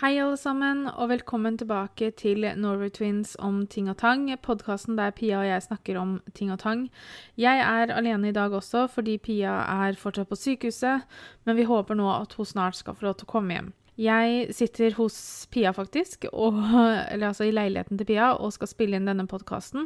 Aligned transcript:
Hei, 0.00 0.14
alle 0.16 0.38
sammen, 0.40 0.86
og 0.88 1.10
velkommen 1.10 1.58
tilbake 1.60 2.06
til 2.16 2.46
Norway 2.56 2.88
Twins 2.88 3.34
om 3.36 3.66
ting 3.68 3.90
og 3.92 3.98
tang, 4.00 4.22
podkasten 4.40 4.96
der 4.96 5.10
Pia 5.12 5.42
og 5.42 5.44
jeg 5.44 5.64
snakker 5.66 5.98
om 6.00 6.14
ting 6.32 6.48
og 6.54 6.62
tang. 6.62 6.86
Jeg 7.36 7.60
er 7.60 7.90
alene 7.92 8.30
i 8.30 8.32
dag 8.32 8.54
også, 8.56 8.86
fordi 8.88 9.18
Pia 9.20 9.58
er 9.60 9.98
fortsatt 10.00 10.30
på 10.30 10.38
sykehuset, 10.40 11.04
men 11.44 11.58
vi 11.58 11.66
håper 11.68 11.98
nå 12.00 12.06
at 12.14 12.32
hun 12.38 12.48
snart 12.48 12.78
skal 12.78 12.96
få 12.96 13.10
lov 13.10 13.18
til 13.20 13.28
å 13.28 13.32
komme 13.34 13.52
hjem. 13.52 13.68
Jeg 14.00 14.54
sitter 14.56 14.96
hos 14.96 15.18
Pia, 15.52 15.74
faktisk, 15.76 16.24
og, 16.32 16.56
eller 17.12 17.34
altså 17.34 17.50
i 17.50 17.52
leiligheten 17.52 18.00
til 18.00 18.08
Pia, 18.08 18.30
og 18.40 18.54
skal 18.56 18.70
spille 18.70 18.96
inn 18.96 19.10
denne 19.10 19.26
podkasten. 19.28 19.84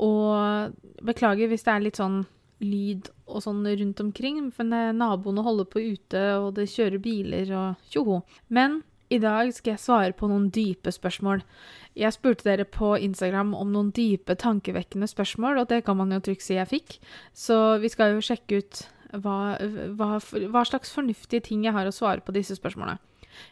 Og 0.00 1.04
beklager 1.04 1.52
hvis 1.52 1.66
det 1.66 1.74
er 1.74 1.84
litt 1.84 2.00
sånn 2.00 2.22
lyd 2.64 3.12
og 3.26 3.44
sånn 3.44 3.60
rundt 3.68 4.00
omkring, 4.00 4.40
for 4.56 4.64
naboene 4.96 5.44
holder 5.44 5.68
på 5.68 5.84
ute, 5.92 6.24
og 6.38 6.54
det 6.56 6.70
kjører 6.72 7.04
biler 7.04 7.52
og 7.58 7.92
tjoho. 7.92 8.22
Men 8.48 8.80
i 9.12 9.18
dag 9.20 9.52
skal 9.54 9.74
jeg 9.74 9.82
svare 9.82 10.16
på 10.16 10.28
noen 10.30 10.48
dype 10.54 10.92
spørsmål. 10.94 11.42
Jeg 11.98 12.14
spurte 12.14 12.46
dere 12.46 12.64
på 12.64 12.94
Instagram 12.96 13.52
om 13.58 13.72
noen 13.74 13.92
dype, 13.94 14.36
tankevekkende 14.40 15.08
spørsmål, 15.10 15.62
og 15.62 15.70
det 15.72 15.82
kan 15.86 15.98
man 16.00 16.14
jo 16.14 16.22
trygt 16.24 16.46
si 16.46 16.56
jeg 16.56 16.70
fikk. 16.70 16.98
Så 17.36 17.78
vi 17.82 17.92
skal 17.92 18.16
jo 18.16 18.24
sjekke 18.24 18.62
ut 18.62 18.84
hva, 19.12 19.56
hva, 19.98 20.18
hva 20.18 20.62
slags 20.68 20.92
fornuftige 20.94 21.44
ting 21.48 21.66
jeg 21.66 21.76
har 21.76 21.88
å 21.88 21.94
svare 21.94 22.24
på 22.24 22.34
disse 22.36 22.56
spørsmålene. 22.56 23.00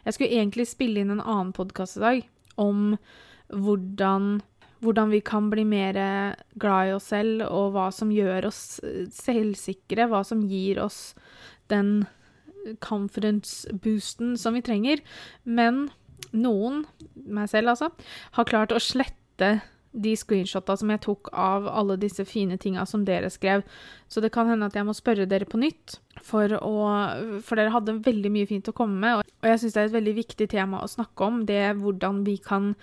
Jeg 0.05 0.15
skulle 0.15 0.37
egentlig 0.37 0.69
spille 0.69 1.01
inn 1.01 1.13
en 1.13 1.23
annen 1.23 1.51
podkast 1.57 1.99
i 1.99 2.05
dag 2.05 2.23
om 2.61 2.95
hvordan, 3.51 4.41
hvordan 4.81 5.13
vi 5.13 5.21
kan 5.25 5.49
bli 5.53 5.65
mer 5.67 5.97
glad 6.61 6.89
i 6.89 6.95
oss 6.95 7.09
selv, 7.13 7.45
og 7.49 7.75
hva 7.75 7.89
som 7.93 8.13
gjør 8.13 8.49
oss 8.49 8.79
selvsikre, 9.17 10.09
hva 10.09 10.23
som 10.27 10.43
gir 10.49 10.81
oss 10.81 11.11
den 11.71 12.01
confidence-boosten 12.83 14.37
som 14.39 14.57
vi 14.57 14.63
trenger. 14.65 15.03
Men 15.43 15.87
noen, 16.31 16.85
meg 17.25 17.51
selv 17.51 17.73
altså, 17.73 17.91
har 18.37 18.49
klart 18.49 18.73
å 18.75 18.81
slette 18.81 19.57
de 19.91 20.13
screenshotta 20.15 20.77
som 20.79 20.91
jeg 20.93 21.01
tok 21.03 21.29
av 21.35 21.65
alle 21.67 21.97
disse 21.99 22.23
fine 22.27 22.55
tinga 22.61 22.85
som 22.87 23.03
dere 23.07 23.29
skrev. 23.31 23.65
Så 24.07 24.23
det 24.23 24.31
kan 24.31 24.47
hende 24.47 24.69
at 24.69 24.77
jeg 24.77 24.87
må 24.87 24.95
spørre 24.95 25.27
dere 25.27 25.47
på 25.49 25.59
nytt, 25.59 25.97
for, 26.23 26.53
å, 26.63 26.75
for 27.43 27.59
dere 27.59 27.73
hadde 27.73 27.99
veldig 28.05 28.31
mye 28.31 28.47
fint 28.47 28.71
å 28.71 28.75
komme 28.75 28.99
med. 29.01 29.31
Og 29.41 29.49
jeg 29.49 29.61
syns 29.61 29.75
det 29.75 29.83
er 29.83 29.89
et 29.89 29.97
veldig 29.99 30.15
viktig 30.21 30.47
tema 30.53 30.83
å 30.83 30.91
snakke 30.91 31.27
om, 31.27 31.41
det 31.49 31.59
er 31.59 31.79
hvordan 31.79 32.23
vi 32.27 32.37
kan 32.43 32.75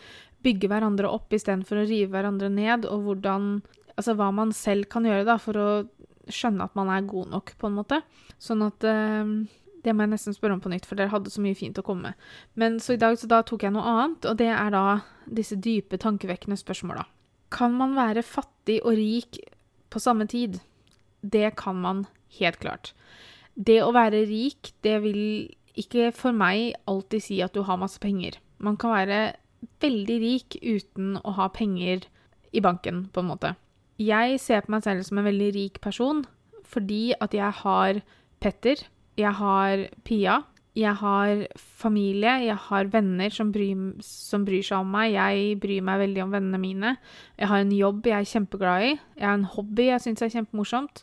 bygge 0.44 0.70
hverandre 0.70 1.10
opp 1.10 1.32
istedenfor 1.34 1.80
å 1.80 1.88
rive 1.88 2.12
hverandre 2.12 2.50
ned, 2.52 2.88
og 2.88 3.08
hvordan 3.08 3.58
Altså 3.98 4.12
hva 4.14 4.28
man 4.30 4.52
selv 4.54 4.86
kan 4.92 5.02
gjøre 5.02 5.24
da, 5.26 5.34
for 5.42 5.58
å 5.58 5.70
skjønne 6.30 6.68
at 6.68 6.76
man 6.78 6.86
er 6.94 7.08
god 7.10 7.32
nok, 7.32 7.48
på 7.58 7.66
en 7.66 7.80
måte. 7.80 7.96
Sånn 8.38 8.60
at 8.62 8.84
uh, 8.86 9.32
det 9.88 9.94
må 9.96 10.04
jeg 10.04 10.12
nesten 10.12 10.36
spørre 10.36 10.58
om 10.58 10.60
på 10.60 10.70
nytt, 10.72 10.84
for 10.84 11.00
dere 11.00 11.12
hadde 11.12 11.32
så 11.32 11.40
mye 11.40 11.56
fint 11.56 11.78
å 11.80 11.84
komme 11.86 12.10
med. 12.10 12.26
Men 12.60 12.76
så 12.84 12.94
i 12.94 13.00
dag 13.00 13.16
så 13.16 13.28
da 13.30 13.40
tok 13.46 13.64
jeg 13.64 13.72
noe 13.72 13.86
annet, 13.88 14.28
og 14.28 14.36
det 14.40 14.50
er 14.52 14.74
da 14.74 14.84
disse 15.24 15.56
dype, 15.56 15.96
tankevekkende 16.00 16.58
spørsmåla. 16.60 17.06
Kan 17.54 17.78
man 17.78 17.96
være 17.96 18.26
fattig 18.26 18.82
og 18.84 18.98
rik 18.98 19.40
på 19.88 20.02
samme 20.02 20.28
tid? 20.28 20.60
Det 21.24 21.54
kan 21.56 21.80
man 21.80 22.04
helt 22.38 22.60
klart. 22.60 22.92
Det 23.56 23.80
å 23.82 23.94
være 23.96 24.26
rik, 24.28 24.74
det 24.84 24.98
vil 25.02 25.22
ikke 25.78 26.10
for 26.14 26.36
meg 26.36 26.76
alltid 26.90 27.24
si 27.24 27.40
at 27.42 27.56
du 27.56 27.64
har 27.66 27.80
masse 27.80 28.00
penger. 28.02 28.36
Man 28.62 28.76
kan 28.78 28.92
være 28.94 29.22
veldig 29.82 30.18
rik 30.22 30.58
uten 30.62 31.16
å 31.24 31.34
ha 31.38 31.48
penger 31.54 32.04
i 32.52 32.62
banken, 32.64 33.06
på 33.12 33.22
en 33.22 33.30
måte. 33.32 33.54
Jeg 33.98 34.38
ser 34.42 34.62
på 34.64 34.76
meg 34.76 34.84
selv 34.84 35.06
som 35.06 35.18
en 35.18 35.26
veldig 35.26 35.52
rik 35.56 35.80
person 35.82 36.26
fordi 36.68 37.14
at 37.16 37.32
jeg 37.32 37.48
har 37.62 38.02
Petter, 38.38 38.82
jeg 39.18 39.34
har 39.40 39.88
Pia. 40.06 40.42
Jeg 40.78 40.94
har 41.00 41.40
familie, 41.58 42.36
jeg 42.46 42.54
har 42.68 42.90
venner 42.92 43.32
som 43.34 43.48
bryr, 43.50 43.96
som 44.04 44.44
bryr, 44.46 44.62
seg 44.62 44.78
om 44.78 44.92
meg. 44.94 45.16
Jeg 45.16 45.56
bryr 45.58 45.82
meg 45.82 46.04
veldig 46.04 46.22
om 46.22 46.36
vennene 46.36 46.60
mine. 46.62 46.92
Jeg 47.34 47.50
har 47.50 47.64
en 47.64 47.72
jobb 47.74 48.06
jeg 48.06 48.14
er 48.14 48.30
kjempeglad 48.30 48.86
i. 48.86 48.92
Jeg 49.18 49.26
har 49.26 49.38
en 49.40 49.48
hobby 49.56 49.88
jeg 49.88 50.04
syns 50.04 50.22
er 50.22 50.34
kjempemorsomt. 50.36 51.02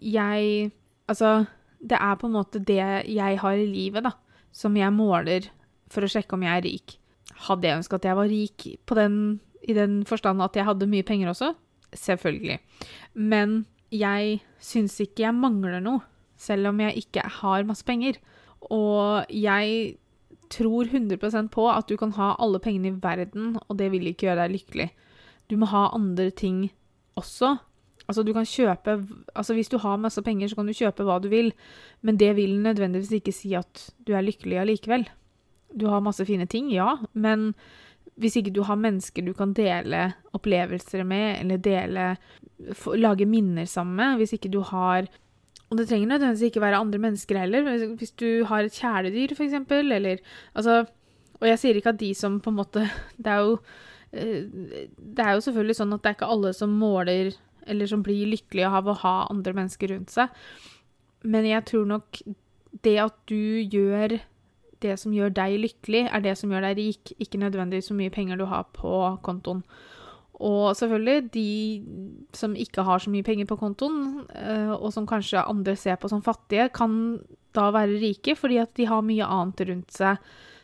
Jeg 0.00 0.72
Altså, 1.10 1.44
det 1.82 1.98
er 1.98 2.18
på 2.20 2.28
en 2.28 2.36
måte 2.36 2.60
det 2.62 2.78
jeg 3.10 3.38
har 3.42 3.58
i 3.58 3.66
livet, 3.66 4.04
da, 4.06 4.12
som 4.54 4.76
jeg 4.78 4.94
måler 4.94 5.48
for 5.90 6.06
å 6.06 6.10
sjekke 6.10 6.36
om 6.36 6.44
jeg 6.46 6.54
er 6.54 6.66
rik. 6.68 6.94
Hadde 7.48 7.66
jeg 7.66 7.80
ønska 7.80 7.98
at 7.98 8.06
jeg 8.06 8.18
var 8.18 8.30
rik 8.30 8.66
den, 8.94 9.16
i 9.66 9.74
den 9.74 10.04
forstand 10.06 10.44
at 10.44 10.54
jeg 10.54 10.68
hadde 10.68 10.86
mye 10.90 11.06
penger 11.06 11.32
også? 11.32 11.50
Selvfølgelig. 11.98 12.60
Men 13.18 13.64
jeg 13.90 14.38
syns 14.62 15.00
ikke 15.02 15.24
jeg 15.24 15.34
mangler 15.34 15.82
noe 15.82 16.04
selv 16.40 16.70
om 16.72 16.80
jeg 16.80 17.04
ikke 17.04 17.24
har 17.40 17.66
masse 17.68 17.84
penger. 17.86 18.18
Og 18.72 19.28
jeg 19.28 19.96
tror 20.50 20.88
100% 20.90 21.50
på 21.54 21.66
at 21.70 21.88
du 21.88 21.96
kan 22.00 22.12
ha 22.16 22.34
alle 22.42 22.60
pengene 22.62 22.90
i 22.90 22.98
verden, 23.02 23.56
og 23.68 23.78
det 23.78 23.90
vil 23.92 24.08
ikke 24.10 24.28
gjøre 24.28 24.44
deg 24.44 24.56
lykkelig. 24.56 24.88
Du 25.50 25.56
må 25.60 25.68
ha 25.70 25.88
andre 25.94 26.30
ting 26.30 26.70
også. 27.18 27.56
Altså, 28.08 28.24
du 28.26 28.32
kan 28.34 28.48
kjøpe 28.48 28.96
Altså, 29.36 29.54
hvis 29.54 29.70
du 29.70 29.78
har 29.78 30.00
masse 30.00 30.22
penger, 30.22 30.48
så 30.48 30.58
kan 30.58 30.66
du 30.66 30.74
kjøpe 30.74 31.06
hva 31.06 31.20
du 31.22 31.28
vil, 31.30 31.52
men 32.02 32.18
det 32.18 32.34
vil 32.36 32.58
nødvendigvis 32.62 33.20
ikke 33.20 33.34
si 33.34 33.54
at 33.54 33.90
du 34.06 34.14
er 34.14 34.26
lykkelig 34.26 34.58
allikevel. 34.58 35.06
Du 35.70 35.86
har 35.86 36.02
masse 36.02 36.24
fine 36.26 36.46
ting, 36.50 36.72
ja, 36.74 36.96
men 37.12 37.52
hvis 38.20 38.36
ikke 38.36 38.52
du 38.52 38.62
har 38.66 38.76
mennesker 38.76 39.24
du 39.24 39.32
kan 39.36 39.52
dele 39.56 40.10
opplevelser 40.36 41.04
med, 41.04 41.40
eller 41.40 41.56
dele 41.56 42.16
Lage 42.92 43.24
minner 43.24 43.64
sammen 43.64 43.96
med, 43.96 44.16
hvis 44.20 44.34
ikke 44.36 44.50
du 44.52 44.60
har 44.60 45.06
og 45.70 45.78
det 45.78 45.86
trenger 45.88 46.08
nødvendigvis 46.10 46.48
ikke 46.50 46.62
være 46.64 46.80
andre 46.82 46.98
mennesker 46.98 47.38
heller. 47.38 47.94
Hvis 47.94 48.10
du 48.18 48.44
har 48.44 48.66
et 48.66 48.74
kjæledyr, 48.74 49.34
f.eks., 49.36 49.54
eller 49.70 50.18
Altså 50.54 50.84
Og 51.40 51.48
jeg 51.48 51.58
sier 51.58 51.78
ikke 51.78 51.94
at 51.94 52.00
de 52.00 52.14
som 52.14 52.40
på 52.40 52.50
en 52.50 52.56
måte 52.56 52.88
Det 53.22 53.30
er 53.30 53.38
jo 53.38 53.58
eh, 54.12 54.50
Det 54.96 55.24
er 55.24 55.32
jo 55.32 55.44
selvfølgelig 55.46 55.78
sånn 55.78 55.94
at 55.94 56.02
det 56.02 56.10
er 56.10 56.18
ikke 56.18 56.32
alle 56.34 56.52
som 56.52 56.74
måler 56.74 57.32
eller 57.70 57.86
som 57.86 58.02
blir 58.02 58.26
lykkelige 58.26 58.66
av 58.66 58.88
å 58.88 58.96
ha 59.02 59.14
andre 59.30 59.52
mennesker 59.54 59.92
rundt 59.92 60.10
seg. 60.10 60.32
Men 61.22 61.44
jeg 61.46 61.62
tror 61.68 61.84
nok 61.86 62.18
det 62.82 62.96
at 62.98 63.14
du 63.30 63.60
gjør 63.62 64.16
det 64.80 64.96
som 64.98 65.12
gjør 65.14 65.32
deg 65.36 65.58
lykkelig, 65.60 66.06
er 66.08 66.24
det 66.24 66.32
som 66.40 66.50
gjør 66.50 66.64
deg 66.64 66.80
rik, 66.80 67.12
ikke 67.20 67.38
nødvendigvis 67.42 67.90
så 67.92 67.96
mye 67.98 68.10
penger 68.10 68.40
du 68.40 68.46
har 68.48 68.64
på 68.74 68.94
kontoen. 69.22 69.60
Og 70.40 70.72
selvfølgelig, 70.76 71.30
de 71.34 71.48
som 72.36 72.54
ikke 72.56 72.84
har 72.86 73.02
så 73.02 73.12
mye 73.12 73.26
penger 73.26 73.48
på 73.50 73.58
kontoen, 73.60 74.24
eh, 74.32 74.72
og 74.72 74.88
som 74.94 75.08
kanskje 75.08 75.42
andre 75.44 75.74
ser 75.76 75.98
på 76.00 76.08
som 76.08 76.22
fattige, 76.24 76.70
kan 76.72 77.20
da 77.56 77.68
være 77.74 77.98
rike 78.00 78.36
fordi 78.38 78.60
at 78.62 78.72
de 78.78 78.86
har 78.88 79.04
mye 79.04 79.26
annet 79.26 79.60
rundt 79.68 79.92
seg 79.92 80.20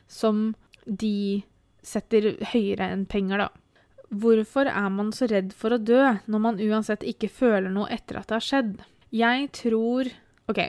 som 0.08 0.54
de 0.86 1.42
setter 1.86 2.36
høyere 2.52 2.88
enn 2.94 3.06
penger, 3.10 3.46
da. 3.46 3.48
Hvorfor 4.16 4.70
er 4.70 4.90
man 4.94 5.10
så 5.14 5.26
redd 5.30 5.50
for 5.56 5.74
å 5.74 5.82
dø 5.82 6.02
når 6.30 6.42
man 6.42 6.60
uansett 6.62 7.02
ikke 7.06 7.30
føler 7.32 7.72
noe 7.74 7.90
etter 7.92 8.20
at 8.20 8.30
det 8.30 8.38
har 8.38 8.46
skjedd? 8.46 8.76
Jeg 9.14 9.50
tror 9.54 10.08
OK, 10.50 10.60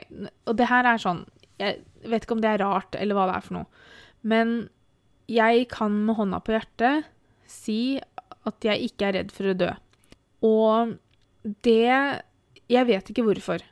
og 0.50 0.56
det 0.58 0.66
her 0.70 0.86
er 0.90 0.98
sånn 0.98 1.20
Jeg 1.58 2.08
vet 2.10 2.24
ikke 2.24 2.34
om 2.34 2.42
det 2.42 2.50
er 2.50 2.62
rart 2.64 2.98
eller 2.98 3.14
hva 3.14 3.28
det 3.30 3.36
er 3.38 3.46
for 3.46 3.58
noe, 3.60 3.86
men 4.26 4.56
jeg 5.30 5.66
kan 5.70 5.94
med 6.06 6.18
hånda 6.18 6.40
på 6.42 6.54
hjertet 6.54 7.06
si 7.48 7.98
at 8.46 8.64
jeg 8.64 8.90
ikke 8.90 9.08
er 9.08 9.18
redd 9.18 9.34
for 9.34 9.50
å 9.50 9.56
dø. 9.58 9.72
Og 10.46 10.96
det 11.64 12.22
Jeg 12.68 12.84
vet 12.84 13.06
ikke 13.08 13.24
hvorfor. 13.24 13.62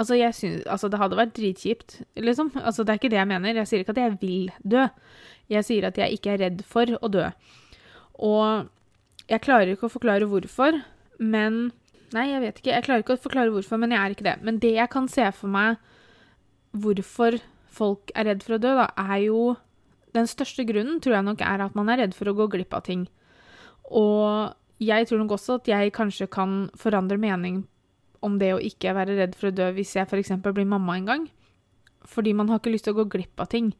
Altså, 0.00 0.14
jeg 0.16 0.32
synes, 0.32 0.62
altså, 0.64 0.88
det 0.88 0.96
hadde 0.96 1.16
vært 1.18 1.34
dritkjipt, 1.36 1.98
liksom. 2.16 2.54
Altså, 2.56 2.84
det 2.84 2.94
er 2.94 3.00
ikke 3.02 3.10
det 3.12 3.18
jeg 3.18 3.28
mener. 3.28 3.58
Jeg 3.58 3.68
sier 3.68 3.82
ikke 3.82 3.92
at 3.92 4.00
jeg 4.00 4.14
vil 4.22 4.46
dø. 4.64 4.86
Jeg 5.52 5.66
sier 5.68 5.84
at 5.84 5.98
jeg 6.00 6.16
ikke 6.16 6.30
er 6.32 6.40
redd 6.46 6.62
for 6.64 6.88
å 6.96 7.10
dø. 7.12 7.26
Og 8.16 8.70
jeg 9.28 9.44
klarer 9.44 9.74
ikke 9.74 9.90
å 9.90 9.92
forklare 9.92 10.28
hvorfor, 10.30 10.80
men 11.20 11.68
Nei, 12.10 12.26
jeg 12.32 12.42
vet 12.42 12.56
ikke. 12.58 12.72
Jeg 12.74 12.84
klarer 12.86 13.04
ikke 13.04 13.14
å 13.14 13.22
forklare 13.22 13.52
hvorfor, 13.54 13.78
men 13.78 13.92
jeg 13.94 14.00
er 14.02 14.14
ikke 14.14 14.26
det. 14.26 14.36
Men 14.42 14.56
det 14.62 14.72
jeg 14.74 14.90
kan 14.90 15.06
se 15.10 15.28
for 15.36 15.52
meg 15.52 15.76
hvorfor 16.74 17.36
folk 17.70 18.10
er 18.18 18.26
redd 18.26 18.42
for 18.42 18.56
å 18.56 18.62
dø, 18.62 18.72
da, 18.78 18.88
er 18.98 19.26
jo 19.28 19.42
Den 20.10 20.26
største 20.26 20.64
grunnen 20.66 20.96
tror 20.98 21.14
jeg 21.14 21.22
nok 21.22 21.42
er 21.46 21.62
at 21.62 21.76
man 21.78 21.86
er 21.86 22.00
redd 22.00 22.16
for 22.18 22.26
å 22.26 22.34
gå 22.34 22.48
glipp 22.50 22.74
av 22.74 22.82
ting. 22.82 23.04
Og 23.90 24.54
jeg 24.80 25.08
tror 25.08 25.20
nok 25.20 25.34
også 25.36 25.58
at 25.60 25.68
jeg 25.68 25.92
kanskje 25.92 26.30
kan 26.30 26.70
forandre 26.78 27.18
mening 27.20 27.64
om 28.24 28.38
det 28.40 28.52
å 28.54 28.62
ikke 28.62 28.94
være 28.96 29.16
redd 29.18 29.36
for 29.38 29.50
å 29.50 29.56
dø 29.56 29.70
hvis 29.76 29.94
jeg 29.96 30.08
f.eks. 30.08 30.32
blir 30.44 30.68
mamma 30.68 30.96
en 30.96 31.08
gang. 31.08 31.26
Fordi 32.08 32.32
man 32.36 32.48
har 32.48 32.60
ikke 32.60 32.72
lyst 32.72 32.86
til 32.88 32.94
å 32.94 33.02
gå 33.02 33.08
glipp 33.12 33.40
av 33.42 33.50
ting. 33.52 33.72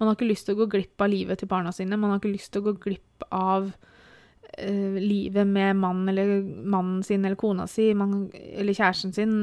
Man 0.00 0.08
har 0.08 0.16
ikke 0.16 0.28
lyst 0.28 0.48
til 0.48 0.56
å 0.56 0.62
gå 0.62 0.68
glipp 0.74 1.02
av 1.04 1.12
livet 1.12 1.40
til 1.40 1.50
barna 1.50 1.72
sine. 1.72 1.98
Man 2.00 2.12
har 2.12 2.20
ikke 2.20 2.34
lyst 2.34 2.52
til 2.52 2.62
å 2.62 2.70
gå 2.70 2.76
glipp 2.84 3.26
av 3.32 3.68
uh, 3.70 4.96
livet 4.98 5.48
med 5.48 5.78
mannen 5.80 6.12
eller 6.12 6.40
mannen 6.42 7.02
sin 7.06 7.24
eller 7.24 7.38
kona 7.40 7.68
si, 7.70 7.92
man, 7.96 8.26
eller 8.34 8.76
kjæresten 8.76 9.14
sin, 9.16 9.36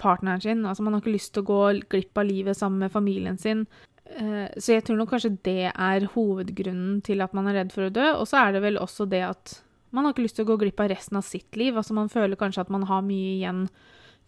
partneren 0.00 0.42
sin. 0.42 0.64
Altså, 0.66 0.86
man 0.86 0.96
har 0.96 1.04
ikke 1.04 1.16
lyst 1.16 1.34
til 1.34 1.44
å 1.44 1.50
gå 1.50 1.60
glipp 1.90 2.18
av 2.18 2.30
livet 2.30 2.58
sammen 2.58 2.86
med 2.86 2.94
familien 2.94 3.38
sin. 3.38 3.66
Eh, 4.10 4.48
så 4.58 4.74
jeg 4.74 4.84
tror 4.86 4.98
nok 4.98 5.12
kanskje 5.12 5.36
det 5.46 5.70
er 5.70 6.06
hovedgrunnen 6.14 6.98
til 7.06 7.22
at 7.22 7.34
man 7.36 7.50
er 7.50 7.60
redd 7.60 7.74
for 7.74 7.86
å 7.86 7.94
dø. 7.94 8.06
Og 8.18 8.26
så 8.28 8.42
er 8.42 8.56
det 8.56 8.64
vel 8.64 8.80
også 8.80 9.06
det 9.10 9.22
at 9.28 9.56
man 9.94 10.06
har 10.06 10.14
ikke 10.14 10.26
lyst 10.26 10.38
til 10.38 10.46
å 10.46 10.52
gå 10.52 10.60
glipp 10.60 10.82
av 10.82 10.90
resten 10.92 11.18
av 11.18 11.26
sitt 11.26 11.58
liv. 11.58 11.76
Altså 11.78 11.96
man 11.96 12.10
føler 12.12 12.38
kanskje 12.38 12.64
at 12.64 12.72
man 12.72 12.86
har 12.90 13.06
mye 13.06 13.36
igjen 13.38 13.66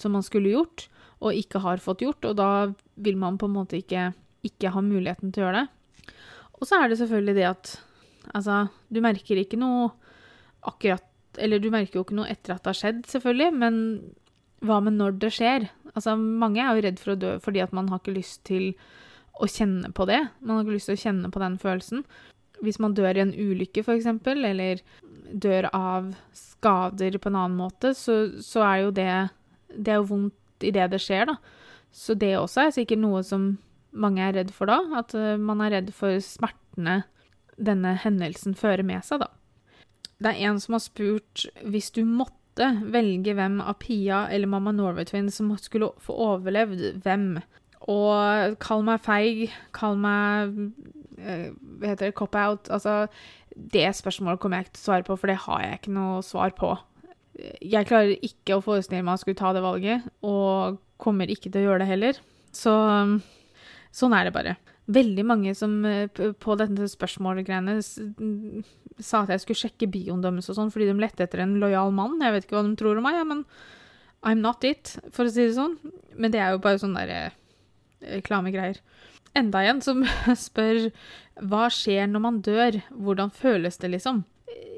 som 0.01 0.15
man 0.17 0.25
skulle 0.27 0.55
gjort, 0.55 0.89
og 1.23 1.37
ikke 1.39 1.63
har 1.63 1.83
fått 1.83 2.03
gjort. 2.05 2.27
Og 2.27 2.39
da 2.39 2.51
vil 3.03 3.19
man 3.21 3.39
på 3.39 3.49
en 3.51 3.57
måte 3.57 3.79
ikke, 3.79 4.11
ikke 4.47 4.73
ha 4.75 4.83
muligheten 4.85 5.35
til 5.35 5.45
å 5.45 5.49
gjøre 5.49 5.63
det. 5.63 6.15
Og 6.59 6.69
så 6.69 6.79
er 6.79 6.91
det 6.91 6.99
selvfølgelig 7.01 7.37
det 7.39 7.47
at 7.51 7.77
altså, 8.39 8.65
du 8.91 9.03
merker 9.03 9.41
ikke 9.41 9.59
noe 9.61 9.91
akkurat 10.63 11.09
Eller 11.43 11.59
du 11.59 11.71
merker 11.73 11.97
jo 11.97 12.03
ikke 12.05 12.15
noe 12.15 12.29
etter 12.29 12.53
at 12.53 12.61
det 12.61 12.69
har 12.69 12.77
skjedd, 12.77 12.99
selvfølgelig, 13.09 13.55
men 13.57 13.77
hva 14.69 14.83
med 14.85 14.99
når 14.99 15.15
det 15.23 15.31
skjer? 15.33 15.65
Altså, 15.95 16.13
mange 16.15 16.61
er 16.61 16.77
jo 16.77 16.83
redd 16.85 17.01
for 17.01 17.15
å 17.15 17.17
dø 17.19 17.31
fordi 17.41 17.63
at 17.65 17.73
man 17.73 17.89
har 17.89 18.03
ikke 18.03 18.13
lyst 18.19 18.43
til 18.45 18.75
å 19.43 19.49
kjenne 19.51 19.91
på 19.95 20.07
det. 20.09 20.21
Man 20.41 20.57
har 20.57 20.65
ikke 20.65 20.77
lyst 20.77 20.91
til 20.91 20.99
å 20.99 21.03
kjenne 21.03 21.33
på 21.33 21.43
den 21.43 21.59
følelsen. 21.63 22.05
Hvis 22.63 22.79
man 22.83 22.95
dør 22.95 23.19
i 23.19 23.25
en 23.25 23.35
ulykke, 23.35 23.83
f.eks., 23.83 24.07
eller 24.31 24.83
dør 25.33 25.69
av 25.75 26.13
skader 26.37 27.19
på 27.19 27.31
en 27.31 27.41
annen 27.41 27.59
måte, 27.59 27.93
så, 27.99 28.39
så 28.45 28.63
er 28.67 28.77
jo 28.85 28.95
det 28.95 29.13
Det 29.73 29.93
er 29.95 30.03
jo 30.03 30.11
vondt 30.11 30.67
idet 30.69 30.91
det 30.93 31.01
skjer, 31.03 31.33
da. 31.33 31.39
Så 31.93 32.15
det 32.15 32.37
også 32.39 32.67
er 32.67 32.75
sikkert 32.77 33.03
noe 33.03 33.23
som 33.27 33.55
mange 33.93 34.23
er 34.25 34.37
redd 34.37 34.53
for 34.55 34.71
da. 34.71 34.79
At 35.01 35.15
uh, 35.17 35.37
man 35.41 35.63
er 35.65 35.79
redd 35.79 35.93
for 35.97 36.21
smertene 36.25 37.03
denne 37.57 37.95
hendelsen 38.01 38.57
fører 38.57 38.85
med 38.87 39.05
seg, 39.05 39.25
da. 39.25 39.31
Det 40.23 40.33
er 40.33 40.53
en 40.53 40.61
som 40.63 40.77
har 40.77 40.85
spurt 40.85 41.47
hvis 41.67 41.91
du 41.97 42.05
måtte 42.07 42.69
velge 42.93 43.35
hvem 43.35 43.59
av 43.65 43.81
Pia 43.83 44.27
eller 44.31 44.51
Mamma 44.51 44.75
Norway 44.77 45.09
Twins 45.09 45.41
som 45.41 45.51
skulle 45.59 45.91
få 46.05 46.15
overlevd, 46.31 47.03
hvem? 47.03 47.41
Og 47.91 48.57
kall 48.63 48.85
meg 48.87 49.03
feig, 49.03 49.45
kall 49.75 49.97
meg 49.99 50.55
uh, 51.19 51.49
Hva 51.51 51.91
heter 51.91 52.09
det? 52.09 52.15
Cop-out. 52.19 52.71
Altså, 52.71 53.07
det 53.55 53.89
spørsmålet 53.99 54.41
kommer 54.43 54.61
jeg 54.61 54.69
ikke 54.69 54.77
til 54.79 54.83
å 54.83 54.87
svare 54.87 55.07
på, 55.09 55.19
for 55.19 55.33
det 55.33 55.41
har 55.47 55.65
jeg 55.65 55.81
ikke 55.81 55.95
noe 55.97 56.23
svar 56.27 56.55
på. 56.59 56.73
Jeg 57.65 57.89
klarer 57.89 58.15
ikke 58.25 58.59
å 58.59 58.65
forestille 58.65 59.05
meg 59.05 59.17
å 59.17 59.23
skulle 59.23 59.41
ta 59.41 59.53
det 59.57 59.65
valget, 59.65 60.05
og 60.25 60.79
kommer 61.03 61.31
ikke 61.33 61.51
til 61.51 61.63
å 61.63 61.71
gjøre 61.71 61.83
det 61.83 61.91
heller. 61.91 62.21
Så 62.55 62.73
sånn 63.93 64.15
er 64.17 64.29
det 64.29 64.37
bare 64.37 64.57
veldig 64.93 65.25
mange 65.27 65.53
som 65.57 65.83
eh, 65.87 66.09
på 66.11 66.57
dette 66.59 66.89
spørsmålgreiene 66.91 67.77
sa 67.83 69.23
at 69.23 69.33
jeg 69.33 69.45
skulle 69.45 69.61
sjekke 69.61 69.91
bioen 69.91 70.23
deres 70.25 70.51
og 70.51 70.59
sånn, 70.59 70.73
fordi 70.75 70.89
de 70.91 70.97
lette 71.01 71.25
etter 71.25 71.45
en 71.45 71.55
lojal 71.63 71.93
mann. 71.95 72.19
Jeg 72.23 72.35
vet 72.35 72.47
ikke 72.47 72.59
hva 72.59 72.65
de 72.67 72.75
tror 72.79 72.99
om 72.99 73.07
meg, 73.07 73.21
men 73.29 73.45
I'm 74.23 74.43
not 74.43 74.65
it, 74.67 74.97
for 75.15 75.27
å 75.27 75.33
si 75.33 75.47
det 75.47 75.57
sånn. 75.57 75.79
Men 76.15 76.35
det 76.35 76.43
er 76.43 76.55
jo 76.55 76.63
bare 76.63 76.81
sånn 76.83 76.97
der 76.99 77.15
eh, 77.15 77.39
reklamegreier. 78.03 78.81
Enda 79.39 79.63
en 79.65 79.81
som 79.85 80.05
spør 80.47 80.91
hva 81.41 81.69
skjer 81.73 82.11
når 82.11 82.25
man 82.27 82.43
dør, 82.45 82.81
hvordan 82.93 83.33
føles 83.35 83.81
det, 83.81 83.93
liksom? 83.95 84.23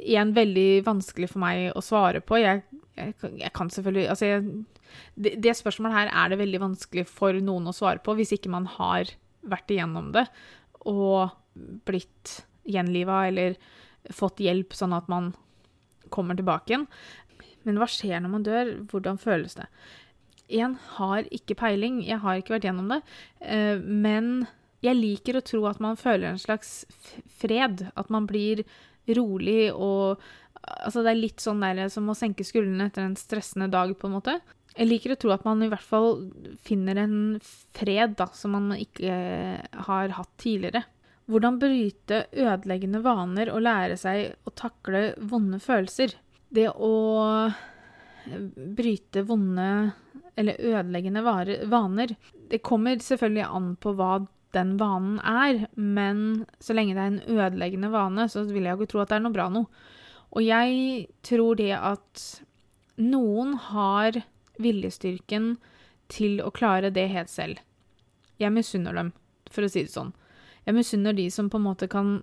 Igjen 0.05 0.35
veldig 0.37 0.85
vanskelig 0.87 1.31
for 1.33 1.43
meg 1.43 1.73
å 1.75 1.83
svare 1.83 2.21
på. 2.23 2.39
Jeg, 2.39 2.63
jeg, 2.99 3.15
jeg 3.41 3.53
kan 3.57 3.73
selvfølgelig 3.73 4.09
Altså, 4.13 4.29
jeg, 4.31 4.99
det, 5.17 5.37
det 5.43 5.57
spørsmålet 5.59 5.99
her 5.99 6.13
er 6.13 6.31
det 6.31 6.43
veldig 6.45 6.63
vanskelig 6.69 7.07
for 7.11 7.37
noen 7.43 7.71
å 7.71 7.75
svare 7.75 8.03
på 8.05 8.15
hvis 8.19 8.37
ikke 8.37 8.53
man 8.53 8.69
har 8.77 9.11
vært 9.45 9.73
igjennom 9.73 10.13
det 10.15 10.29
og 10.89 11.35
blitt 11.89 12.39
gjenliva 12.69 13.25
eller 13.29 13.57
fått 14.13 14.43
hjelp 14.45 14.75
sånn 14.77 14.95
at 14.97 15.09
man 15.09 15.33
kommer 16.13 16.37
tilbake 16.37 16.73
igjen. 16.73 16.87
Men 17.65 17.81
hva 17.81 17.89
skjer 17.89 18.21
når 18.21 18.33
man 18.33 18.47
dør? 18.47 18.73
Hvordan 18.91 19.21
føles 19.21 19.57
det? 19.57 19.67
En 20.53 20.77
har 20.97 21.29
ikke 21.33 21.57
peiling, 21.59 22.03
jeg 22.05 22.21
har 22.21 22.41
ikke 22.41 22.57
vært 22.57 22.69
gjennom 22.69 22.91
det. 22.93 23.01
Eh, 23.41 23.81
men 23.81 24.47
jeg 24.85 24.99
liker 24.99 25.39
å 25.39 25.45
tro 25.45 25.63
at 25.71 25.81
man 25.83 25.97
føler 26.01 26.31
en 26.31 26.41
slags 26.41 26.83
fred. 27.41 27.87
At 27.97 28.13
man 28.13 28.29
blir 28.31 28.65
rolig 29.17 29.73
og 29.75 30.23
Altså, 30.65 31.03
det 31.05 31.11
er 31.11 31.19
litt 31.19 31.43
sånn 31.45 31.61
der 31.61 31.91
som 31.93 32.07
å 32.09 32.15
senke 32.17 32.41
skuldrene 32.47 32.87
etter 32.89 33.05
en 33.05 33.19
stressende 33.21 33.67
dag, 33.69 33.91
på 34.01 34.09
en 34.09 34.15
måte. 34.15 34.39
Jeg 34.75 34.89
liker 34.89 35.13
å 35.13 35.19
tro 35.21 35.33
at 35.35 35.45
man 35.45 35.61
i 35.61 35.69
hvert 35.69 35.85
fall 35.85 36.23
finner 36.65 37.03
en 37.03 37.19
fred 37.77 38.15
da, 38.17 38.31
som 38.33 38.55
man 38.57 38.73
ikke 38.73 39.19
har 39.91 40.15
hatt 40.17 40.33
tidligere. 40.41 40.81
Hvordan 41.29 41.59
bryte 41.61 42.23
ødeleggende 42.33 43.03
vaner 43.05 43.53
og 43.53 43.61
lære 43.65 43.99
seg 44.01 44.49
å 44.49 44.55
takle 44.57 45.11
vonde 45.21 45.61
følelser. 45.61 46.17
Det 46.49 46.71
å 46.73 46.95
bryte 48.77 49.25
vonde 49.29 49.69
eller 50.37 50.59
ødeleggende 50.59 51.23
vaner 51.25 52.17
Det 52.51 52.63
kommer 52.63 52.99
selvfølgelig 52.99 53.47
an 53.47 53.75
på 53.77 53.95
hva 53.95 54.27
den 54.55 54.77
vanen 54.79 55.19
er, 55.21 55.67
men 55.75 56.47
så 56.63 56.75
lenge 56.77 56.95
det 56.95 57.03
er 57.03 57.13
en 57.13 57.39
ødeleggende 57.39 57.91
vane, 57.91 58.29
så 58.31 58.45
vil 58.47 58.67
jeg 58.67 58.75
jo 58.75 58.83
ikke 58.83 58.93
tro 58.93 59.03
at 59.03 59.11
det 59.11 59.17
er 59.19 59.25
noe 59.25 59.35
bra 59.35 59.49
noe. 59.51 59.67
Og 60.35 60.43
jeg 60.47 61.07
tror 61.27 61.59
det 61.59 61.73
at 61.75 62.25
noen 63.03 63.57
har 63.71 64.21
viljestyrken 64.63 65.57
til 66.13 66.39
å 66.45 66.53
klare 66.55 66.93
det 66.95 67.09
helt 67.11 67.33
selv. 67.33 67.59
Jeg 68.39 68.55
misunner 68.55 68.95
dem, 68.95 69.13
for 69.51 69.67
å 69.67 69.71
si 69.71 69.87
det 69.87 69.95
sånn. 69.95 70.13
Jeg 70.67 70.77
misunner 70.79 71.17
de 71.17 71.27
som 71.33 71.51
på 71.51 71.59
en 71.61 71.67
måte 71.67 71.91
kan 71.91 72.21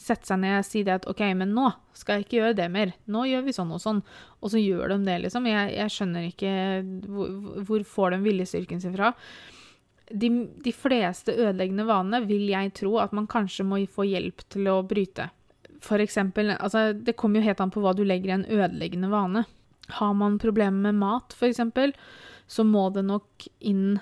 sette 0.00 0.28
seg 0.28 0.40
ned 0.42 0.58
og 0.58 0.66
si 0.66 0.82
det 0.86 0.98
at 0.98 1.08
OK, 1.10 1.22
men 1.38 1.54
nå 1.56 1.68
skal 1.96 2.18
jeg 2.18 2.26
ikke 2.26 2.38
gjøre 2.38 2.58
det 2.58 2.68
mer. 2.72 2.92
Nå 3.10 3.24
gjør 3.30 3.44
vi 3.46 3.54
sånn 3.56 3.72
og 3.74 3.82
sånn. 3.82 4.00
Og 4.42 4.52
så 4.52 4.60
gjør 4.60 4.94
de 4.94 4.98
det, 5.06 5.18
liksom. 5.26 5.48
Jeg, 5.50 5.74
jeg 5.76 5.94
skjønner 5.94 6.28
ikke 6.28 6.54
hvor, 7.06 7.34
hvor 7.68 7.86
får 7.88 8.14
de 8.14 8.20
viljestyrken 8.24 8.82
sin 8.82 8.96
fra. 8.96 9.12
De, 10.10 10.30
de, 10.64 10.72
fleste 10.76 11.32
ødeleggende 11.32 11.86
vanene 11.88 12.20
vil 12.28 12.44
jeg 12.50 12.74
tro 12.76 12.98
at 13.00 13.14
man 13.16 13.28
kanskje 13.30 13.64
må 13.66 13.80
få 13.90 14.06
hjelp 14.08 14.44
til 14.52 14.68
å 14.72 14.82
bryte. 14.86 15.30
For 15.84 16.02
eksempel, 16.02 16.52
altså, 16.58 16.92
det 16.96 17.16
kommer 17.20 17.40
jo 17.40 17.48
helt 17.48 17.62
an 17.62 17.72
på 17.72 17.82
hva 17.84 17.94
du 17.96 18.04
legger 18.06 18.32
i 18.32 18.36
en 18.38 18.48
ødeleggende 18.48 19.10
vane. 19.12 19.44
Har 20.00 20.14
man 20.16 20.40
problemer 20.40 20.90
med 20.90 21.00
mat, 21.00 21.36
f.eks., 21.36 21.60
så 22.46 22.64
må 22.68 22.90
det 22.92 23.06
nok 23.08 23.46
inn 23.64 23.98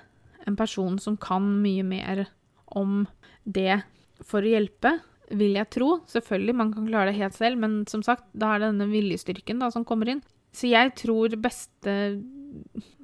en 0.47 0.57
person 0.59 0.99
som 0.99 1.15
kan 1.21 1.45
mye 1.63 1.85
mer 1.87 2.25
om 2.67 3.05
det 3.45 3.83
for 4.27 4.43
å 4.43 4.53
hjelpe, 4.55 4.97
vil 5.33 5.57
jeg 5.59 5.71
tro. 5.73 5.95
Selvfølgelig, 6.11 6.55
man 6.59 6.71
kan 6.75 6.87
klare 6.89 7.11
det 7.11 7.19
helt 7.19 7.37
selv, 7.37 7.61
men 7.63 7.83
som 7.91 8.05
sagt, 8.05 8.29
da 8.37 8.55
er 8.55 8.63
det 8.63 8.73
denne 8.73 8.91
viljestyrken 8.93 9.63
da, 9.63 9.71
som 9.73 9.87
kommer 9.89 10.11
inn. 10.13 10.23
Så 10.53 10.69
jeg 10.69 10.93
tror 11.01 11.33
beste 11.41 11.97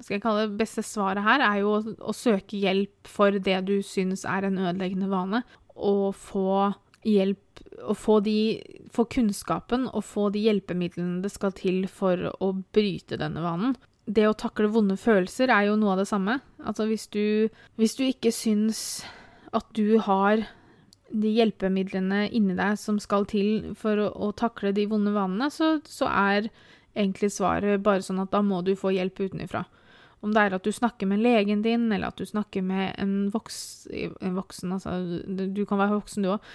skal 0.03 0.15
jeg 0.17 0.23
kalle 0.23 0.45
det 0.45 0.59
beste 0.59 0.83
svaret 0.85 1.25
her 1.25 1.41
er 1.41 1.61
jo 1.63 1.71
å, 1.77 1.79
å 2.11 2.13
søke 2.15 2.59
hjelp 2.59 3.09
for 3.09 3.33
det 3.33 3.57
du 3.65 3.79
syns 3.85 4.25
er 4.27 4.45
en 4.45 4.59
ødeleggende 4.61 5.09
vane, 5.11 5.43
og 5.73 6.13
få 6.17 6.73
hjelp 7.07 7.45
Å 7.79 7.93
få, 7.95 8.17
de, 8.19 8.59
få 8.91 9.05
kunnskapen 9.07 9.85
og 9.87 10.03
få 10.03 10.25
de 10.33 10.41
hjelpemidlene 10.43 11.21
det 11.23 11.29
skal 11.31 11.53
til 11.55 11.85
for 11.87 12.25
å 12.43 12.49
bryte 12.75 13.15
denne 13.15 13.39
vanen. 13.39 13.77
Det 14.03 14.25
å 14.27 14.35
takle 14.35 14.67
vonde 14.73 14.97
følelser 14.99 15.47
er 15.53 15.69
jo 15.69 15.77
noe 15.79 15.93
av 15.93 16.01
det 16.01 16.09
samme. 16.09 16.41
Altså 16.59 16.89
hvis 16.89 17.07
du, 17.13 17.47
hvis 17.79 17.95
du 17.95 18.03
ikke 18.03 18.33
syns 18.35 18.81
at 19.55 19.69
du 19.79 19.95
har 20.03 20.43
de 21.11 21.31
hjelpemidlene 21.33 22.27
inni 22.35 22.55
deg 22.57 22.77
som 22.79 22.99
skal 23.01 23.25
til 23.29 23.71
for 23.77 23.99
å, 23.99 24.09
å 24.13 24.31
takle 24.37 24.73
de 24.75 24.85
vonde 24.89 25.13
vanene, 25.15 25.49
så, 25.53 25.77
så, 25.87 26.09
er 26.09 26.49
egentlig 26.97 27.31
svaret 27.33 27.83
bare 27.85 28.03
sånn 28.05 28.21
at 28.23 28.31
da 28.33 28.41
må 28.45 28.61
du 28.65 28.75
få 28.77 28.93
hjelp 28.95 29.21
utenfra. 29.27 29.65
Om 30.19 30.33
det 30.35 30.43
er 30.43 30.57
at 30.57 30.65
du 30.67 30.73
snakker 30.75 31.07
med 31.07 31.21
legen 31.23 31.61
din, 31.63 31.87
eller 31.91 32.11
at 32.11 32.19
du 32.19 32.27
snakker 32.27 32.65
med 32.65 32.91
en, 32.99 33.29
voks, 33.31 33.87
en 33.95 34.35
voksen 34.35 34.75
Altså, 34.75 34.97
du 35.29 35.63
kan 35.65 35.79
være 35.79 35.95
voksen, 35.95 36.25
du 36.25 36.33
òg. 36.33 36.49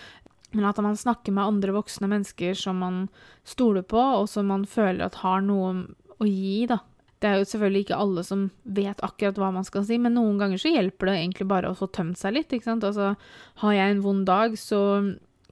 Men 0.54 0.68
at 0.68 0.78
man 0.84 0.98
snakker 0.98 1.34
med 1.34 1.48
andre 1.48 1.74
voksne 1.74 2.10
mennesker 2.10 2.54
som 2.58 2.82
man 2.84 3.06
stoler 3.48 3.82
på, 3.82 3.98
og 3.98 4.28
som 4.30 4.52
man 4.52 4.68
føler 4.68 5.06
at 5.06 5.22
har 5.24 5.40
noe 5.42 5.72
å 6.20 6.28
gi, 6.28 6.66
da. 6.70 6.82
Det 7.24 7.30
er 7.30 7.38
jo 7.40 7.46
selvfølgelig 7.48 7.86
ikke 7.86 7.98
alle 8.04 8.22
som 8.28 8.40
vet 8.76 8.98
akkurat 9.06 9.38
hva 9.40 9.46
man 9.54 9.64
skal 9.64 9.86
si, 9.88 9.96
men 9.96 10.12
noen 10.18 10.36
ganger 10.42 10.60
så 10.60 10.68
hjelper 10.74 11.08
det 11.08 11.14
egentlig 11.22 11.46
bare 11.48 11.70
å 11.72 11.76
få 11.78 11.88
tømt 11.88 12.20
seg 12.20 12.34
litt, 12.36 12.50
ikke 12.52 12.68
sant. 12.68 12.84
Altså, 12.84 13.14
har 13.62 13.72
jeg 13.72 13.94
en 13.94 14.02
vond 14.04 14.26
dag, 14.28 14.58
så 14.60 14.80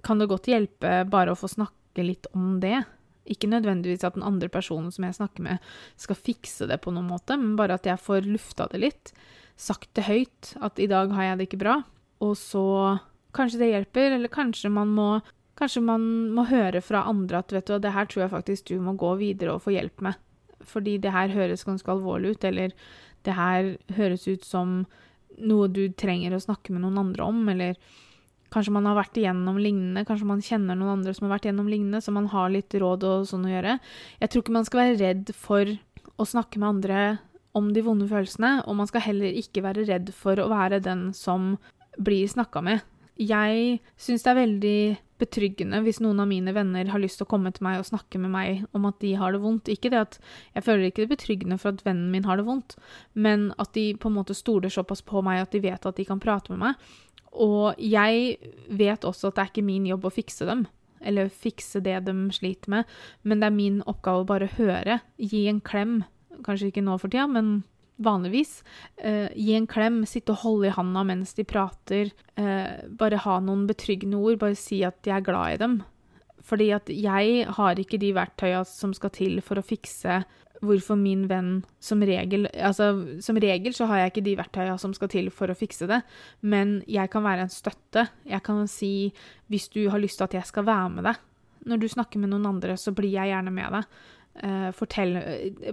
kan 0.04 0.20
det 0.20 0.28
godt 0.28 0.50
hjelpe 0.52 0.98
bare 1.08 1.32
å 1.32 1.38
få 1.38 1.48
snakke 1.48 2.04
litt 2.04 2.28
om 2.36 2.58
det. 2.60 2.82
Ikke 3.32 3.48
nødvendigvis 3.48 4.04
at 4.04 4.18
den 4.18 4.26
andre 4.28 4.50
personen 4.52 4.92
som 4.92 5.06
jeg 5.06 5.16
snakker 5.16 5.46
med, 5.46 5.62
skal 5.96 6.18
fikse 6.18 6.68
det 6.68 6.76
på 6.84 6.92
noen 6.92 7.08
måte, 7.08 7.38
men 7.40 7.54
bare 7.56 7.78
at 7.80 7.88
jeg 7.88 8.04
får 8.04 8.28
lufta 8.28 8.66
det 8.68 8.82
litt. 8.82 9.14
Sagt 9.56 9.88
det 9.96 10.04
høyt, 10.10 10.52
at 10.60 10.76
i 10.76 10.90
dag 10.92 11.14
har 11.16 11.30
jeg 11.30 11.40
det 11.40 11.46
ikke 11.48 11.64
bra. 11.64 11.78
Og 12.20 12.36
så 12.36 12.66
Kanskje 13.32 13.62
det 13.62 13.70
hjelper, 13.70 14.10
eller 14.12 14.28
kanskje 14.28 14.68
man 14.68 14.90
må 14.92 15.06
Kanskje 15.56 15.80
man 15.84 16.02
må 16.36 16.44
høre 16.48 16.80
fra 16.84 17.06
andre 17.08 17.40
at 17.40 17.52
vet 17.52 17.68
du, 17.68 17.78
det 17.80 17.92
her 17.94 18.04
tror 18.08 18.22
jeg 18.26 18.32
faktisk 18.32 18.68
du 18.68 18.76
må 18.84 18.92
gå 19.00 19.14
videre 19.20 19.54
og 19.56 19.64
få 19.64 19.72
hjelp 19.72 20.04
med. 20.04 20.20
Fordi 20.68 20.98
det 21.02 21.14
her 21.14 21.32
høres 21.34 21.66
ganske 21.66 21.90
alvorlig 21.92 22.36
ut, 22.36 22.46
eller 22.48 22.74
det 23.26 23.36
her 23.38 23.74
høres 23.96 24.26
ut 24.28 24.46
som 24.46 24.82
noe 25.42 25.68
du 25.72 25.86
trenger 25.98 26.34
å 26.34 26.42
snakke 26.42 26.74
med 26.74 26.84
noen 26.84 27.00
andre 27.06 27.26
om, 27.26 27.42
eller 27.48 27.78
kanskje 28.52 28.74
man 28.74 28.86
har 28.88 28.98
vært 28.98 29.16
igjennom 29.16 29.58
lignende, 29.62 30.04
kanskje 30.08 30.28
man 30.28 30.44
kjenner 30.44 30.76
noen 30.76 30.98
andre 30.98 31.14
som 31.16 31.26
har 31.26 31.36
vært 31.36 31.48
igjennom 31.48 31.70
lignende, 31.72 32.02
så 32.04 32.12
man 32.14 32.28
har 32.32 32.52
litt 32.52 32.74
råd 32.76 33.06
og 33.08 33.28
sånn 33.30 33.46
å 33.48 33.52
gjøre. 33.52 33.78
Jeg 34.20 34.32
tror 34.32 34.44
ikke 34.44 34.56
man 34.58 34.68
skal 34.68 34.82
være 34.82 34.98
redd 35.00 35.32
for 35.36 35.72
å 36.20 36.28
snakke 36.28 36.60
med 36.60 36.68
andre 36.74 37.04
om 37.56 37.70
de 37.72 37.84
vonde 37.84 38.08
følelsene, 38.08 38.58
og 38.66 38.76
man 38.78 38.88
skal 38.88 39.04
heller 39.06 39.38
ikke 39.40 39.64
være 39.64 39.86
redd 39.88 40.12
for 40.16 40.40
å 40.40 40.50
være 40.52 40.82
den 40.84 41.10
som 41.16 41.54
blir 42.00 42.28
snakka 42.28 42.62
med. 42.64 42.84
Jeg 43.20 43.80
syns 44.00 44.24
det 44.24 44.32
er 44.32 44.40
veldig 44.40 44.78
betryggende 45.22 45.80
hvis 45.84 46.00
noen 46.02 46.20
av 46.22 46.28
mine 46.30 46.52
venner 46.56 46.90
har 46.92 47.02
lyst 47.02 47.20
til 47.20 47.26
å 47.26 47.30
komme 47.30 47.52
til 47.54 47.64
meg 47.66 47.80
og 47.80 47.88
snakke 47.88 48.20
med 48.20 48.32
meg 48.34 48.66
om 48.76 48.88
at 48.90 48.98
de 49.04 49.14
har 49.20 49.34
det 49.34 49.42
vondt. 49.44 49.70
Ikke 49.72 49.92
det 49.92 50.00
at 50.00 50.18
Jeg 50.54 50.66
føler 50.66 50.88
ikke 50.88 51.04
det 51.04 51.14
betryggende 51.14 51.58
for 51.62 51.72
at 51.72 51.84
vennen 51.86 52.10
min 52.12 52.26
har 52.28 52.40
det 52.40 52.46
vondt, 52.46 52.76
men 53.14 53.50
at 53.62 53.72
de 53.74 53.92
på 53.94 54.10
en 54.10 54.18
måte 54.18 54.36
stoler 54.36 54.72
såpass 54.72 55.02
på 55.06 55.22
meg 55.24 55.42
at 55.42 55.54
de 55.54 55.62
vet 55.64 55.86
at 55.86 55.96
de 55.96 56.06
kan 56.08 56.20
prate 56.20 56.52
med 56.52 56.62
meg. 56.66 56.92
Og 57.32 57.74
jeg 57.80 58.36
vet 58.68 59.04
også 59.08 59.30
at 59.30 59.36
det 59.36 59.44
er 59.44 59.52
ikke 59.52 59.64
min 59.64 59.88
jobb 59.88 60.04
å 60.04 60.12
fikse 60.12 60.46
dem, 60.48 60.66
eller 61.00 61.32
fikse 61.32 61.80
det 61.80 62.02
de 62.06 62.14
sliter 62.34 62.70
med, 62.70 62.96
men 63.22 63.40
det 63.40 63.48
er 63.48 63.56
min 63.56 63.80
oppgave 63.88 64.22
å 64.22 64.28
bare 64.28 64.50
høre, 64.58 65.00
gi 65.16 65.46
en 65.48 65.62
klem, 65.64 66.02
kanskje 66.44 66.68
ikke 66.70 66.84
nå 66.84 66.98
for 67.00 67.12
tida, 67.12 67.26
men 67.30 67.62
vanligvis. 68.04 68.60
Eh, 68.98 69.28
gi 69.36 69.56
en 69.56 69.68
klem, 69.70 70.02
sitte 70.08 70.34
og 70.34 70.42
holde 70.44 70.70
i 70.70 70.74
handa 70.76 71.04
mens 71.06 71.34
de 71.38 71.46
prater, 71.48 72.12
eh, 72.36 72.84
bare 72.88 73.22
ha 73.24 73.38
noen 73.40 73.66
betryggende 73.70 74.20
ord, 74.20 74.38
bare 74.42 74.58
si 74.58 74.82
at 74.84 75.00
jeg 75.06 75.16
er 75.16 75.26
glad 75.26 75.54
i 75.54 75.62
dem. 75.64 75.82
Fordi 76.42 76.72
at 76.74 76.90
jeg 76.90 77.46
har 77.46 77.78
ikke 77.78 78.00
de 78.02 78.12
verktøya 78.16 78.64
som 78.66 78.94
skal 78.94 79.12
til 79.14 79.40
for 79.40 79.60
å 79.60 79.66
fikse 79.66 80.24
hvorfor 80.62 80.98
min 80.98 81.26
venn 81.30 81.64
som 81.82 82.02
regel 82.06 82.46
Altså, 82.54 83.18
som 83.24 83.38
regel 83.42 83.74
så 83.74 83.88
har 83.90 84.02
jeg 84.02 84.12
ikke 84.12 84.26
de 84.28 84.36
verktøya 84.38 84.78
som 84.80 84.94
skal 84.94 85.10
til 85.12 85.30
for 85.34 85.50
å 85.50 85.58
fikse 85.58 85.88
det, 85.90 86.00
men 86.40 86.80
jeg 86.90 87.10
kan 87.10 87.24
være 87.26 87.46
en 87.46 87.52
støtte. 87.52 88.06
Jeg 88.28 88.42
kan 88.46 88.62
si, 88.70 89.12
hvis 89.50 89.68
du 89.74 89.84
har 89.90 90.02
lyst 90.02 90.20
til 90.20 90.28
at 90.30 90.38
jeg 90.38 90.50
skal 90.50 90.66
være 90.68 90.90
med 90.96 91.08
deg 91.10 91.20
Når 91.66 91.78
du 91.78 91.88
snakker 91.88 92.18
med 92.18 92.32
noen 92.32 92.46
andre, 92.46 92.76
så 92.76 92.94
blir 92.94 93.12
jeg 93.12 93.30
gjerne 93.30 93.54
med 93.54 93.70
deg. 93.76 94.02
Uh, 94.32 94.70
fortell 94.72 95.18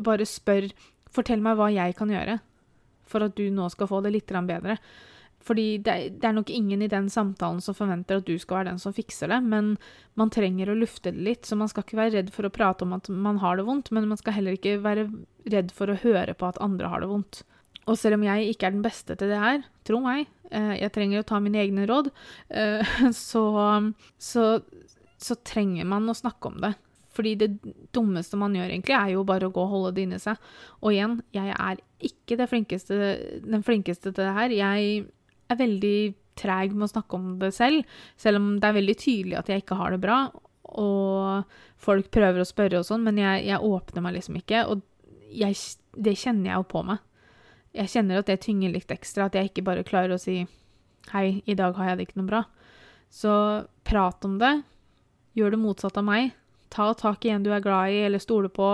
Bare 0.04 0.26
spør 0.28 0.68
Fortell 1.14 1.42
meg 1.44 1.58
hva 1.58 1.72
jeg 1.74 1.98
kan 1.98 2.12
gjøre 2.14 2.40
for 3.10 3.26
at 3.26 3.38
du 3.38 3.48
nå 3.54 3.70
skal 3.74 3.90
få 3.90 4.02
det 4.06 4.14
litt 4.14 4.30
bedre. 4.30 4.78
Fordi 5.40 5.80
det, 5.82 5.94
er 6.22 6.34
nok 6.36 6.50
ingen 6.52 6.82
i 6.84 6.90
den 6.92 7.08
samtalen 7.10 7.62
som 7.64 7.76
forventer 7.78 8.20
at 8.20 8.28
du 8.28 8.36
skal 8.38 8.60
være 8.60 8.74
den 8.74 8.82
som 8.82 8.94
fikser 8.94 9.32
det, 9.32 9.40
men 9.42 9.78
man 10.20 10.32
trenger 10.34 10.70
å 10.70 10.78
lufte 10.78 11.14
det 11.16 11.24
litt, 11.26 11.48
så 11.48 11.56
man 11.58 11.72
skal 11.72 11.86
ikke 11.86 11.98
være 11.98 12.18
redd 12.18 12.34
for 12.36 12.46
å 12.46 12.52
prate 12.54 12.86
om 12.86 12.94
at 12.98 13.08
man 13.10 13.40
har 13.42 13.58
det 13.58 13.66
vondt, 13.70 13.94
men 13.96 14.10
man 14.12 14.20
skal 14.20 14.36
heller 14.36 14.58
ikke 14.58 14.82
være 14.84 15.08
redd 15.50 15.72
for 15.76 15.90
å 15.90 15.98
høre 16.04 16.36
på 16.36 16.50
at 16.50 16.60
andre 16.62 16.92
har 16.92 17.02
det 17.02 17.10
vondt. 17.10 17.42
Og 17.88 17.98
selv 17.98 18.20
om 18.20 18.28
jeg 18.28 18.52
ikke 18.52 18.68
er 18.68 18.76
den 18.76 18.84
beste 18.86 19.16
til 19.18 19.32
det 19.32 19.40
her, 19.40 19.64
tro 19.88 20.02
meg, 20.04 20.28
eh, 20.52 20.76
jeg 20.84 20.94
trenger 20.94 21.24
å 21.24 21.30
ta 21.32 21.40
mine 21.42 21.64
egne 21.64 21.88
råd, 21.90 22.12
eh, 22.52 23.00
så, 23.16 23.46
så, 24.20 24.46
så 25.18 25.40
trenger 25.48 25.88
man 25.88 26.12
å 26.12 26.20
snakke 26.20 26.52
om 26.52 26.60
det. 26.68 26.76
Fordi 27.20 27.36
det 27.36 27.50
dummeste 27.92 28.40
man 28.40 28.54
gjør, 28.56 28.72
egentlig, 28.72 28.96
er 28.96 29.12
jo 29.12 29.26
bare 29.28 29.50
å 29.50 29.52
gå 29.52 29.60
og 29.60 29.74
holde 29.74 29.90
det 29.98 30.06
inni 30.06 30.20
seg. 30.24 30.40
Og 30.80 30.94
igjen, 30.96 31.18
jeg 31.36 31.52
er 31.52 31.82
ikke 32.08 32.48
flinkeste, 32.48 33.00
den 33.44 33.66
flinkeste 33.68 34.14
til 34.14 34.24
det 34.24 34.36
her. 34.38 34.54
Jeg 34.56 35.02
er 35.52 35.60
veldig 35.60 35.98
treg 36.40 36.76
med 36.76 36.88
å 36.88 36.94
snakke 36.94 37.18
om 37.18 37.34
det 37.42 37.50
selv, 37.58 37.84
selv 38.16 38.40
om 38.40 38.54
det 38.62 38.70
er 38.70 38.78
veldig 38.78 38.96
tydelig 39.02 39.36
at 39.42 39.52
jeg 39.52 39.66
ikke 39.66 39.80
har 39.82 39.92
det 39.92 40.00
bra. 40.06 40.22
Og 40.80 41.58
folk 41.82 42.08
prøver 42.14 42.40
å 42.40 42.48
spørre 42.48 42.80
og 42.80 42.88
sånn, 42.88 43.04
men 43.04 43.20
jeg, 43.20 43.44
jeg, 43.50 43.60
åpner 43.60 44.06
meg 44.06 44.16
liksom 44.16 44.40
ikke. 44.40 44.64
Og 44.72 44.86
jeg, 45.36 45.58
det 45.98 46.16
kjenner 46.22 46.54
jeg 46.54 46.62
jo 46.62 46.70
på 46.72 46.86
meg. 46.88 47.04
Jeg 47.76 47.92
kjenner 47.92 48.22
at 48.22 48.32
det 48.32 48.40
tynger 48.48 48.72
litt 48.74 48.96
ekstra, 48.96 49.28
at 49.28 49.36
jeg 49.36 49.52
ikke 49.52 49.66
bare 49.68 49.86
klarer 49.88 50.16
å 50.16 50.22
si 50.22 50.40
hei, 51.12 51.42
i 51.44 51.58
dag 51.58 51.76
har 51.78 51.92
jeg 51.92 52.00
det 52.00 52.08
ikke 52.08 52.22
noe 52.22 52.32
bra. 52.32 52.44
Så 53.12 53.34
prat 53.84 54.26
om 54.26 54.38
det. 54.42 54.54
Gjør 55.38 55.54
det 55.54 55.62
motsatt 55.62 55.98
av 56.00 56.06
meg. 56.06 56.32
Ta 56.74 56.92
tak 56.98 57.26
i 57.26 57.34
en 57.34 57.46
du 57.46 57.52
er 57.54 57.64
glad 57.64 57.94
i 57.94 58.04
eller 58.08 58.22
stoler 58.22 58.52
på, 58.54 58.72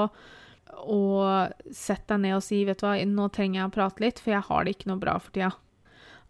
og 0.85 1.53
sett 1.73 2.03
deg 2.11 2.19
ned 2.25 2.37
og 2.37 2.43
si 2.43 2.63
vet 2.67 2.81
du 2.81 2.87
hva, 2.87 2.97
nå 3.07 3.29
trenger 3.33 3.61
jeg 3.61 3.69
å 3.69 3.75
prate 3.77 4.03
litt, 4.03 4.19
for 4.21 4.35
jeg 4.35 4.47
har 4.49 4.65
det 4.65 4.75
ikke 4.75 4.91
noe 4.91 5.01
bra 5.01 5.15
for 5.21 5.35
tida 5.35 5.53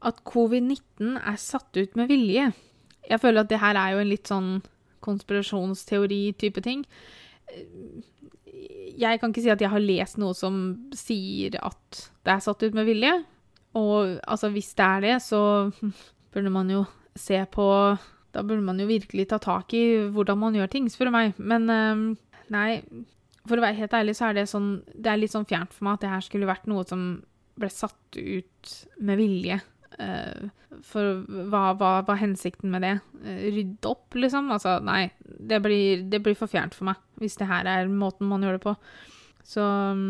at 0.05 0.21
covid-19 0.27 1.17
er 1.17 1.37
satt 1.41 1.77
ut 1.77 1.95
med 1.97 2.09
vilje. 2.11 2.49
Jeg 3.05 3.21
føler 3.21 3.43
at 3.43 3.51
det 3.51 3.61
her 3.61 3.77
er 3.79 3.93
jo 3.93 4.01
en 4.01 4.11
litt 4.11 4.29
sånn 4.29 4.49
konspirasjonsteori-type 5.05 6.63
ting. 6.65 6.83
Jeg 8.95 9.21
kan 9.21 9.31
ikke 9.31 9.43
si 9.45 9.53
at 9.53 9.61
jeg 9.61 9.71
har 9.73 9.83
lest 9.83 10.19
noe 10.21 10.35
som 10.37 10.59
sier 10.95 11.57
at 11.61 12.03
det 12.25 12.35
er 12.35 12.43
satt 12.43 12.65
ut 12.65 12.77
med 12.77 12.87
vilje. 12.89 13.13
Og 13.77 14.17
altså, 14.23 14.49
hvis 14.53 14.73
det 14.77 14.85
er 14.85 15.05
det, 15.05 15.15
så 15.25 15.41
burde 16.33 16.53
man 16.53 16.71
jo 16.71 16.85
se 17.15 17.41
på 17.51 17.67
Da 18.35 18.43
burde 18.43 18.65
man 18.67 18.79
jo 18.81 18.87
virkelig 18.89 19.29
ta 19.31 19.39
tak 19.41 19.73
i 19.77 19.85
hvordan 20.11 20.41
man 20.41 20.57
gjør 20.57 20.71
ting, 20.71 20.89
spør 20.91 21.09
du 21.09 21.15
meg. 21.15 21.37
Men 21.39 21.69
ehm, 21.71 22.03
nei, 22.53 22.81
for 23.45 23.57
å 23.57 23.63
være 23.63 23.79
helt 23.79 23.95
ærlig, 23.95 24.17
så 24.17 24.29
er 24.29 24.39
det 24.39 24.49
sånn 24.51 24.69
Det 24.91 25.11
er 25.11 25.21
litt 25.21 25.33
sånn 25.33 25.47
fjernt 25.47 25.73
for 25.75 25.87
meg 25.87 25.97
at 25.97 26.05
det 26.05 26.11
her 26.11 26.25
skulle 26.25 26.49
vært 26.49 26.67
noe 26.69 26.83
som 26.89 27.07
ble 27.55 27.71
satt 27.71 28.19
ut 28.19 28.75
med 28.99 29.19
vilje. 29.21 29.61
Uh, 29.95 30.51
for 30.83 31.23
hva 31.47 31.69
var 31.79 32.19
hensikten 32.19 32.73
med 32.73 32.83
det? 32.83 32.95
Uh, 33.23 33.45
rydde 33.55 33.87
opp, 33.87 34.17
liksom? 34.19 34.49
Altså, 34.51 34.77
nei. 34.83 35.07
Det 35.23 35.61
blir, 35.63 36.03
det 36.11 36.19
blir, 36.25 36.35
for 36.35 36.51
fjernt 36.51 36.75
for 36.75 36.89
meg, 36.89 36.99
hvis 37.21 37.39
det 37.39 37.47
her 37.47 37.69
er 37.71 37.91
måten 37.91 38.27
man 38.27 38.43
gjør 38.43 38.57
det 38.57 38.65
på. 38.65 38.75
Så 39.47 39.63
um, 39.63 40.09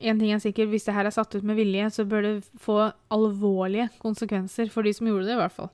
en 0.00 0.18
ting 0.18 0.32
er 0.34 0.42
sikkert, 0.42 0.72
hvis 0.72 0.88
det 0.88 0.96
her 0.96 1.06
er 1.06 1.14
satt 1.14 1.36
ut 1.36 1.46
med 1.46 1.60
vilje, 1.60 1.92
så 1.94 2.06
bør 2.08 2.26
det 2.26 2.34
få 2.58 2.80
alvorlige 3.12 3.90
konsekvenser 4.02 4.72
for 4.72 4.86
de 4.86 4.96
som 4.96 5.10
gjorde 5.10 5.28
det, 5.28 5.36
i 5.36 5.42
hvert 5.44 5.54
fall. 5.54 5.70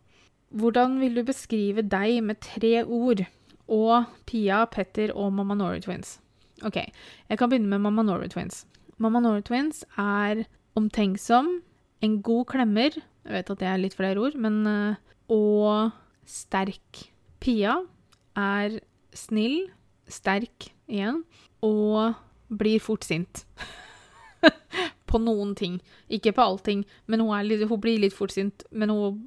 Hvordan 0.50 1.00
vil 1.02 1.16
du 1.18 1.24
beskrive 1.26 1.82
deg 1.82 2.20
med 2.24 2.40
tre 2.44 2.84
ord 2.84 3.24
og 3.66 4.06
Pia, 4.28 4.64
Petter 4.70 5.10
og 5.14 5.32
Mamma 5.34 5.56
Norway 5.58 5.82
Twins? 5.82 6.20
OK, 6.64 6.78
jeg 7.28 7.38
kan 7.38 7.50
begynne 7.50 7.68
med 7.68 7.82
Mamma 7.84 8.04
Norway 8.06 8.30
Twins. 8.32 8.64
Mamma 8.98 9.20
Norway 9.20 9.42
Twins 9.44 9.82
er 9.98 10.46
omtenksom, 10.76 11.58
en 12.04 12.20
god 12.22 12.44
klemmer 12.52 12.96
jeg 13.26 13.34
vet 13.34 13.50
at 13.50 13.62
det 13.62 13.66
er 13.66 13.80
litt 13.82 13.96
flere 13.98 14.22
ord, 14.22 14.36
men 14.38 14.60
uh, 14.70 14.98
Og 15.34 15.90
sterk. 16.26 17.06
Pia 17.42 17.80
er 18.38 18.78
snill, 19.16 19.66
sterk 20.06 20.68
igjen, 20.86 21.24
og 21.66 22.14
blir 22.46 22.78
fort 22.82 23.04
sint. 23.06 23.42
på 25.10 25.18
noen 25.22 25.54
ting. 25.58 25.80
Ikke 26.06 26.34
på 26.36 26.44
allting, 26.44 26.84
men 27.10 27.22
hun, 27.24 27.34
litt, 27.46 27.66
hun, 27.66 27.82
blir 27.82 27.98
litt 28.02 28.14
fort 28.14 28.34
sint. 28.34 28.62
Men 28.70 28.94
hun 28.94 29.18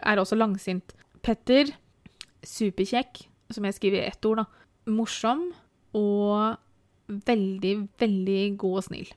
er 0.00 0.20
også 0.20 0.38
langsint. 0.38 0.94
Petter, 1.24 1.72
superkjekk, 2.46 3.24
som 3.54 3.66
jeg 3.66 3.76
skriver 3.76 4.02
i 4.02 4.08
ett 4.10 4.28
ord, 4.28 4.42
da. 4.42 4.46
Morsom 4.92 5.48
og 5.96 6.58
veldig, 7.26 7.74
veldig 7.98 8.42
god 8.60 8.80
og 8.80 8.86
snill. 8.86 9.10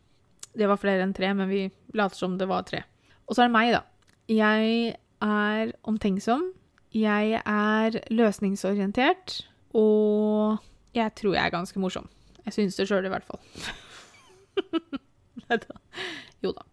Det 0.58 0.70
var 0.70 0.82
flere 0.82 1.06
enn 1.06 1.14
tre, 1.16 1.32
men 1.38 1.50
vi 1.50 1.68
later 1.98 2.18
som 2.18 2.38
det 2.40 2.50
var 2.50 2.66
tre. 2.68 2.84
Og 3.28 3.36
så 3.36 3.44
er 3.44 3.50
det 3.50 3.56
meg, 3.56 3.74
da. 3.76 3.84
Jeg 4.30 4.96
er 5.22 5.74
omtenksom. 5.90 6.50
Jeg 6.96 7.42
er 7.44 8.00
løsningsorientert. 8.10 9.44
Og 9.78 10.58
jeg 10.98 11.14
tror 11.20 11.36
jeg 11.36 11.46
er 11.46 11.54
ganske 11.54 11.82
morsom. 11.82 12.10
Jeg 12.46 12.56
syns 12.56 12.80
det 12.80 12.88
sjøl, 12.90 13.06
i 13.06 13.14
hvert 13.14 13.28
fall. 13.28 13.42
jo 16.44 16.54
da. 16.56 16.66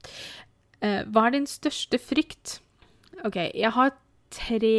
Eh, 0.85 1.03
hva 1.13 1.27
er 1.27 1.37
din 1.37 1.49
største 1.51 2.01
frykt? 2.01 2.61
OK, 3.25 3.37
jeg 3.55 3.73
har 3.73 3.95
tre 4.35 4.75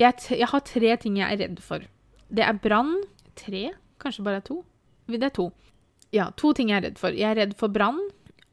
jeg, 0.00 0.14
jeg, 0.30 0.48
har 0.48 0.64
tre 0.66 0.96
ting 0.98 1.18
jeg 1.20 1.28
er 1.28 1.40
redd 1.44 1.60
for. 1.62 1.84
Det 2.32 2.44
er 2.44 2.58
brann. 2.58 2.96
Tre? 3.38 3.68
Kanskje 4.02 4.24
bare 4.26 4.42
to? 4.44 4.62
Det 5.06 5.22
er 5.22 5.34
to. 5.36 5.50
Ja, 6.12 6.30
to 6.36 6.52
ting 6.56 6.72
jeg 6.72 6.80
er 6.80 6.88
redd 6.88 6.98
for. 7.00 7.14
Jeg 7.14 7.28
er 7.30 7.38
redd 7.42 7.54
for 7.60 7.72
brann, 7.72 8.00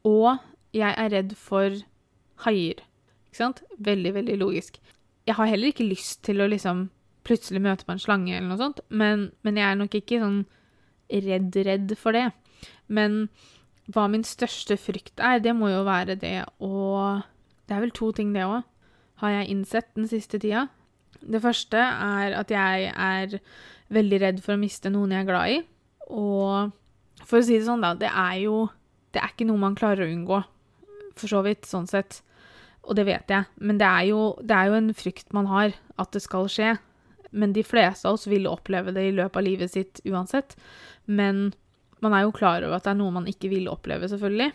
og 0.08 0.38
jeg 0.76 0.94
er 0.94 1.12
redd 1.16 1.34
for 1.40 1.74
haier. 2.46 2.84
Ikke 3.30 3.42
sant? 3.42 3.64
Veldig, 3.80 4.14
veldig 4.20 4.38
logisk. 4.40 4.80
Jeg 5.28 5.38
har 5.38 5.50
heller 5.50 5.74
ikke 5.74 5.88
lyst 5.88 6.24
til 6.26 6.42
å 6.42 6.50
liksom 6.50 6.88
plutselig 7.28 7.62
møte 7.62 7.86
på 7.86 7.94
en 7.94 8.02
slange 8.02 8.34
eller 8.34 8.48
noe 8.50 8.62
sånt, 8.62 8.80
men, 8.90 9.30
men 9.46 9.60
jeg 9.60 9.68
er 9.68 9.78
nok 9.78 9.98
ikke 10.00 10.22
sånn 10.22 10.40
redd-redd 11.10 11.94
for 12.00 12.16
det. 12.16 12.30
Men 12.88 13.26
hva 13.94 14.08
min 14.12 14.26
største 14.26 14.78
frykt 14.80 15.22
er, 15.22 15.42
det 15.44 15.54
må 15.58 15.72
jo 15.72 15.84
være 15.88 16.18
det 16.20 16.38
å 16.62 17.20
Det 17.70 17.76
er 17.78 17.84
vel 17.84 17.94
to 17.94 18.08
ting, 18.18 18.32
det 18.34 18.48
òg, 18.48 18.64
har 19.22 19.34
jeg 19.36 19.50
innsett 19.54 19.90
den 19.98 20.08
siste 20.10 20.40
tida. 20.42 20.68
Det 21.20 21.42
første 21.44 21.80
er 21.80 22.36
at 22.40 22.52
jeg 22.54 22.92
er 22.94 23.40
veldig 23.94 24.20
redd 24.24 24.42
for 24.44 24.56
å 24.56 24.62
miste 24.62 24.92
noen 24.94 25.14
jeg 25.16 25.26
er 25.26 25.30
glad 25.30 25.54
i. 25.56 25.60
Og 26.16 27.26
for 27.26 27.40
å 27.40 27.46
si 27.46 27.58
det 27.58 27.68
sånn, 27.68 27.84
da, 27.84 27.96
det 27.98 28.10
er 28.10 28.44
jo 28.46 28.68
Det 29.10 29.18
er 29.24 29.32
ikke 29.32 29.48
noe 29.50 29.58
man 29.58 29.74
klarer 29.74 30.06
å 30.06 30.12
unngå, 30.14 30.38
for 31.18 31.32
så 31.32 31.40
vidt, 31.42 31.66
sånn 31.66 31.88
sett. 31.90 32.20
Og 32.86 32.94
det 32.94 33.08
vet 33.08 33.32
jeg. 33.34 33.48
Men 33.58 33.80
det 33.82 33.88
er, 33.88 34.04
jo, 34.12 34.20
det 34.38 34.54
er, 34.54 34.68
jo, 34.70 34.76
en 34.78 34.92
frykt 34.94 35.34
man 35.34 35.48
har, 35.50 35.74
at 35.98 36.12
det 36.14 36.22
skal 36.22 36.46
skje. 36.46 36.76
Men 37.34 37.56
de 37.56 37.64
fleste 37.66 38.06
av 38.06 38.20
oss 38.20 38.28
vil 38.30 38.46
oppleve 38.46 38.94
det 38.94 39.08
i 39.08 39.16
løpet 39.18 39.42
av 39.42 39.48
livet 39.48 39.74
sitt 39.74 40.04
uansett. 40.06 40.54
Men 41.10 41.48
man 42.06 42.14
er 42.14 42.28
jo 42.28 42.36
klar 42.38 42.62
over 42.62 42.78
at 42.78 42.86
det 42.86 42.94
er 42.94 43.00
noe 43.02 43.16
man 43.18 43.26
ikke 43.32 43.50
vil 43.50 43.66
oppleve, 43.74 44.12
selvfølgelig. 44.14 44.52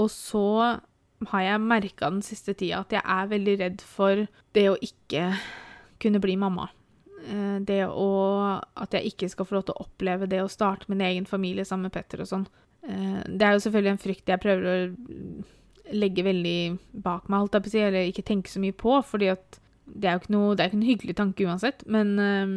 Og 0.00 0.08
så 0.08 0.46
har 1.30 1.44
jeg 1.44 1.64
merka 1.64 2.10
den 2.10 2.22
siste 2.24 2.54
tida 2.58 2.82
at 2.82 2.94
jeg 2.94 3.02
er 3.04 3.30
veldig 3.30 3.56
redd 3.60 3.84
for 3.86 4.24
det 4.56 4.68
å 4.70 4.78
ikke 4.82 5.30
kunne 6.02 6.22
bli 6.22 6.36
mamma. 6.40 6.68
Eh, 7.28 7.58
det 7.62 7.84
å 7.86 8.10
At 8.74 8.94
jeg 8.96 9.12
ikke 9.12 9.30
skal 9.30 9.46
få 9.46 9.58
lov 9.58 9.66
til 9.68 9.76
å 9.76 9.86
oppleve 9.86 10.28
det 10.30 10.42
å 10.42 10.50
starte 10.50 10.90
min 10.90 11.00
egen 11.04 11.26
familie 11.28 11.64
sammen 11.64 11.88
med 11.88 11.94
Petter 11.94 12.22
og 12.24 12.30
sånn. 12.30 12.46
Eh, 12.82 13.22
det 13.28 13.46
er 13.46 13.56
jo 13.56 13.64
selvfølgelig 13.66 13.92
en 13.94 14.04
frykt 14.06 14.32
jeg 14.32 14.42
prøver 14.42 14.68
å 14.68 14.78
legge 15.92 16.24
veldig 16.24 16.58
bak 17.04 17.28
meg, 17.28 17.42
holdt 17.42 17.58
jeg 17.58 17.64
på 17.64 17.70
å 17.70 17.74
si, 17.74 17.82
eller 17.84 18.08
ikke 18.08 18.24
tenke 18.26 18.50
så 18.50 18.62
mye 18.62 18.74
på, 18.74 18.96
fordi 19.04 19.28
at 19.32 19.58
det 19.86 20.08
er 20.08 20.16
jo 20.16 20.22
ikke 20.22 20.34
noe, 20.34 20.54
det 20.56 20.64
er 20.64 20.70
ikke 20.70 20.78
en 20.78 20.88
hyggelig 20.88 21.16
tanke 21.18 21.46
uansett. 21.46 21.84
Men 21.86 22.14
øh, 22.16 22.54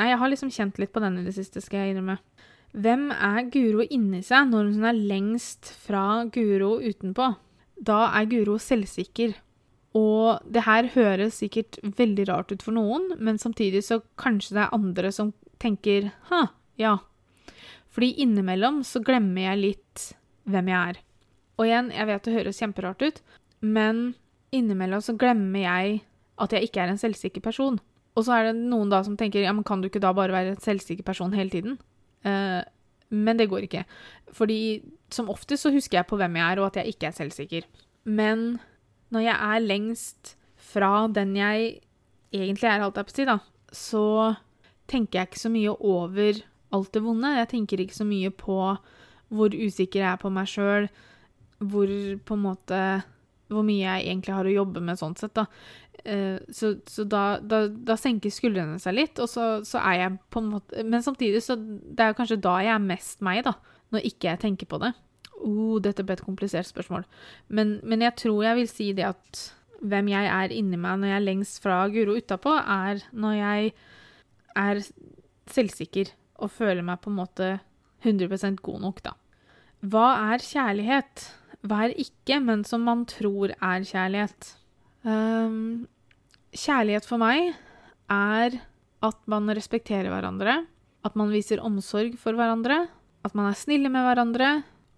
nei, 0.00 0.08
jeg 0.10 0.20
har 0.20 0.32
liksom 0.32 0.52
kjent 0.54 0.80
litt 0.82 0.92
på 0.94 1.02
den 1.04 1.20
i 1.20 1.26
det 1.26 1.36
siste, 1.36 1.62
skal 1.62 1.84
jeg 1.84 1.94
innrømme. 1.94 2.18
Hvem 2.74 3.06
er 3.14 3.44
Guro 3.54 3.84
inni 3.86 4.24
seg 4.26 4.48
når 4.50 4.72
hun 4.74 4.88
er 4.88 4.98
lengst 4.98 5.70
fra 5.84 6.24
Guro 6.34 6.80
utenpå? 6.82 7.28
Da 7.76 8.08
er 8.14 8.28
Guro 8.30 8.58
selvsikker 8.62 9.34
Og 9.98 10.42
det 10.50 10.64
her 10.66 10.90
høres 10.94 11.40
sikkert 11.42 11.78
veldig 11.82 12.28
rart 12.30 12.52
ut 12.52 12.62
for 12.66 12.74
noen, 12.74 13.12
men 13.18 13.38
samtidig 13.38 13.84
så 13.86 14.00
kanskje 14.18 14.56
det 14.56 14.62
er 14.64 14.74
andre 14.74 15.12
som 15.14 15.30
tenker 15.62 16.08
ha, 16.32 16.48
ja. 16.80 16.96
Fordi 17.94 18.10
innimellom 18.24 18.82
så 18.82 18.98
glemmer 19.06 19.46
jeg 19.46 19.60
litt 19.60 20.06
hvem 20.50 20.72
jeg 20.72 20.94
er. 20.94 20.98
Og 21.54 21.68
igjen, 21.68 21.92
jeg 21.94 22.08
vet 22.10 22.26
det 22.26 22.34
høres 22.34 22.58
kjemperart 22.58 23.04
ut, 23.06 23.22
men 23.62 24.02
innimellom 24.54 25.02
så 25.04 25.14
glemmer 25.18 25.62
jeg 25.62 26.00
at 26.42 26.54
jeg 26.54 26.66
ikke 26.66 26.82
er 26.82 26.90
en 26.90 27.00
selvsikker 27.00 27.44
person. 27.44 27.78
Og 28.14 28.26
så 28.26 28.34
er 28.36 28.48
det 28.48 28.58
noen 28.58 28.90
da 28.90 29.00
som 29.06 29.16
tenker 29.18 29.46
ja, 29.46 29.54
men 29.54 29.66
kan 29.66 29.82
du 29.82 29.88
ikke 29.88 30.02
da 30.02 30.12
bare 30.14 30.34
være 30.34 30.54
en 30.54 30.62
selvsikker 30.62 31.06
person 31.06 31.34
hele 31.34 31.54
tiden? 31.54 31.78
Eh, 32.26 32.62
men 33.14 33.38
det 33.38 33.48
går 33.50 33.66
ikke. 33.66 33.84
Fordi 34.34 34.82
som 35.14 35.30
oftest 35.32 35.66
så 35.66 35.72
husker 35.74 36.00
jeg 36.00 36.08
på 36.10 36.18
hvem 36.20 36.38
jeg 36.40 36.46
er, 36.46 36.60
og 36.60 36.70
at 36.70 36.80
jeg 36.80 36.94
ikke 36.94 37.10
er 37.10 37.18
selvsikker. 37.18 37.68
Men 38.04 38.58
når 39.14 39.28
jeg 39.28 39.36
er 39.54 39.64
lengst 39.64 40.34
fra 40.74 41.06
den 41.12 41.36
jeg 41.38 41.78
egentlig 42.34 42.68
er, 42.68 42.82
holdt 42.82 42.98
jeg 42.98 43.08
på 43.08 43.14
si, 43.14 43.28
da, 43.28 43.38
så 43.74 44.04
tenker 44.90 45.20
jeg 45.20 45.30
ikke 45.30 45.44
så 45.46 45.52
mye 45.52 45.74
over 45.78 46.42
alt 46.74 46.92
det 46.94 47.02
vonde. 47.04 47.32
Jeg 47.38 47.50
tenker 47.52 47.82
ikke 47.82 47.96
så 47.96 48.06
mye 48.08 48.30
på 48.34 48.58
hvor 49.34 49.56
usikker 49.56 50.02
jeg 50.02 50.10
er 50.12 50.20
på 50.20 50.30
meg 50.32 50.50
sjøl, 50.50 50.88
hvor 51.64 51.90
på 52.26 52.36
en 52.36 52.46
måte 52.50 52.78
Hvor 53.52 53.60
mye 53.62 53.84
jeg 53.84 54.06
egentlig 54.08 54.32
har 54.34 54.46
å 54.48 54.52
jobbe 54.52 54.80
med 54.82 54.96
sånn 54.98 55.14
sett, 55.20 55.34
da. 55.36 55.44
Eh, 56.04 56.40
så, 56.48 56.70
så 56.88 57.04
da, 57.04 57.38
da, 57.44 57.66
da, 57.68 57.94
senker 58.00 58.32
skuldrene 58.32 58.78
seg 58.80 58.96
litt, 58.96 59.20
og 59.20 59.28
så, 59.30 59.60
så, 59.68 59.82
er 59.84 59.98
jeg 60.00 60.14
på 60.32 60.40
en 60.40 60.48
måte 60.54 60.82
Men 60.88 61.04
samtidig 61.04 61.42
så 61.44 61.54
Det 61.56 62.00
er 62.02 62.16
kanskje 62.16 62.40
da 62.42 62.54
jeg 62.64 62.72
er 62.72 62.82
mest 62.82 63.20
meg, 63.24 63.42
da. 63.46 63.52
Når 63.94 64.06
ikke 64.10 64.32
jeg 64.32 64.42
tenker 64.42 64.70
på 64.70 64.80
det. 64.82 64.92
Oh, 65.44 65.78
dette 65.82 66.04
ble 66.06 66.16
et 66.16 66.24
komplisert 66.24 66.68
spørsmål. 66.68 67.04
Men, 67.48 67.78
men 67.86 68.04
jeg 68.04 68.16
tror 68.22 68.42
jeg 68.46 68.58
vil 68.60 68.70
si 68.70 68.88
det 68.96 69.06
at 69.10 69.44
hvem 69.84 70.08
jeg 70.12 70.28
er 70.30 70.54
inni 70.54 70.78
meg 70.80 71.00
når 71.00 71.10
jeg 71.10 71.18
er 71.18 71.26
lengst 71.26 71.60
fra 71.64 71.82
Guro 71.92 72.16
utapå, 72.16 72.54
er 72.58 73.04
når 73.12 73.36
jeg 73.38 73.72
er 74.56 74.82
selvsikker 75.52 76.12
og 76.42 76.52
føler 76.52 76.84
meg 76.86 77.02
på 77.02 77.12
en 77.12 77.18
måte 77.18 77.48
100% 78.04 78.60
god 78.64 78.80
nok, 78.84 79.02
da. 79.04 79.14
Hva 79.84 80.06
er 80.32 80.44
kjærlighet? 80.44 81.26
Hva 81.64 81.86
er 81.86 81.96
ikke, 82.00 82.38
men 82.44 82.64
som 82.68 82.84
man 82.86 83.04
tror 83.08 83.52
er 83.54 83.84
kjærlighet? 83.88 84.54
Um, 85.04 85.86
kjærlighet 86.56 87.08
for 87.08 87.20
meg 87.20 87.52
er 88.12 88.58
at 89.04 89.18
man 89.28 89.52
respekterer 89.52 90.08
hverandre, 90.12 90.62
at 91.04 91.16
man 91.20 91.32
viser 91.32 91.60
omsorg 91.64 92.16
for 92.20 92.36
hverandre, 92.36 92.86
at 93.24 93.34
man 93.34 93.48
er 93.50 93.58
snille 93.58 93.90
med 93.92 94.04
hverandre, 94.06 94.54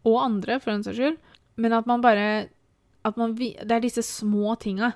og 0.06 0.20
andre, 0.22 0.60
for 0.62 0.74
en 0.74 0.84
saks 0.86 0.98
skyld, 0.98 1.16
men 1.58 1.74
at 1.74 1.86
man 1.88 2.02
bare 2.04 2.48
at 3.06 3.16
man, 3.16 3.36
Det 3.38 3.70
er 3.70 3.80
disse 3.80 4.02
små 4.02 4.56
tinga 4.58 4.92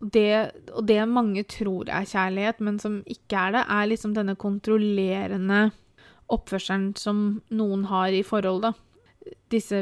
det, 0.00 0.52
og 0.76 0.84
det 0.88 1.00
mange 1.08 1.42
tror 1.48 1.88
er 1.88 2.04
kjærlighet, 2.04 2.60
men 2.60 2.78
som 2.78 2.98
ikke 3.08 3.36
er 3.36 3.54
det, 3.56 3.62
er 3.64 3.88
liksom 3.88 4.14
denne 4.16 4.36
kontrollerende 4.36 5.70
oppførselen 6.32 6.90
som 6.98 7.40
noen 7.54 7.86
har 7.88 8.12
i 8.12 8.24
forhold, 8.26 8.62
da. 8.66 8.72
Disse 9.50 9.80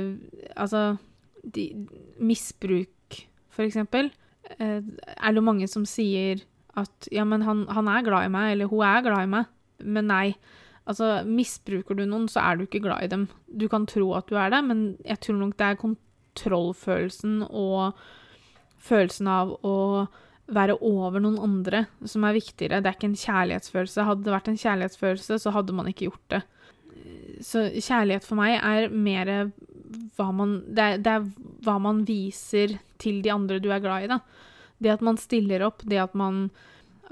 Altså 0.57 0.97
de, 1.43 1.87
Misbruk, 2.21 3.25
for 3.51 3.67
eksempel. 3.67 4.13
Eh, 4.59 4.81
er 4.81 5.33
det 5.35 5.45
mange 5.45 5.69
som 5.69 5.85
sier 5.89 6.45
at 6.79 7.09
ja, 7.13 7.25
men 7.25 7.43
han, 7.43 7.67
han, 7.71 7.89
er 7.89 8.05
glad 8.07 8.29
i 8.29 8.33
meg, 8.33 8.53
eller 8.53 8.71
hun 8.71 8.85
er 8.87 9.03
glad 9.05 9.27
i 9.27 9.33
meg. 9.35 9.51
Men 9.83 10.09
nei. 10.11 10.27
Altså, 10.85 11.23
misbruker 11.25 11.97
du 11.97 12.05
noen, 12.05 12.27
så 12.29 12.43
er 12.45 12.59
du 12.59 12.67
ikke 12.67 12.83
glad 12.85 13.07
i 13.07 13.13
dem. 13.13 13.29
Du 13.49 13.67
kan 13.73 13.87
tro 13.89 14.11
at 14.19 14.29
du 14.29 14.37
er 14.37 14.53
det, 14.53 14.61
men 14.67 14.83
jeg 15.07 15.23
tror 15.25 15.39
nok 15.41 15.57
det 15.57 15.71
er 15.71 15.81
kontrollfølelsen 15.81 17.47
og 17.49 17.97
følelsen 18.85 19.31
av 19.33 19.55
å 19.65 19.77
være 20.53 20.77
over 20.85 21.23
noen 21.25 21.39
andre 21.41 21.87
som 22.05 22.27
er 22.29 22.37
viktigere. 22.37 22.83
Det 22.85 22.91
er 22.91 22.99
ikke 22.99 23.09
en 23.13 23.23
kjærlighetsfølelse. 23.23 24.05
Hadde 24.09 24.27
det 24.27 24.35
vært 24.35 24.51
en 24.53 24.61
kjærlighetsfølelse, 24.61 25.39
så 25.41 25.55
hadde 25.55 25.77
man 25.77 25.89
ikke 25.89 26.11
gjort 26.11 26.35
det. 26.35 26.43
Så 27.45 27.65
kjærlighet 27.73 28.27
for 28.27 28.39
meg 28.41 28.59
er 28.59 28.93
mer 28.93 29.33
hva 30.17 30.29
man 30.35 30.59
det 30.75 30.85
er, 30.85 31.01
det 31.05 31.13
er, 31.13 31.27
hva 31.65 31.79
man 31.83 32.03
viser 32.09 32.77
til 33.01 33.21
de 33.25 33.33
andre 33.33 33.61
du 33.63 33.71
er 33.73 33.83
glad 33.85 34.05
i, 34.05 34.11
da. 34.13 34.21
Det 34.83 34.93
at 34.93 35.05
man 35.05 35.17
stiller 35.21 35.65
opp, 35.65 35.85
det 35.89 36.03
at 36.03 36.17
man 36.19 36.49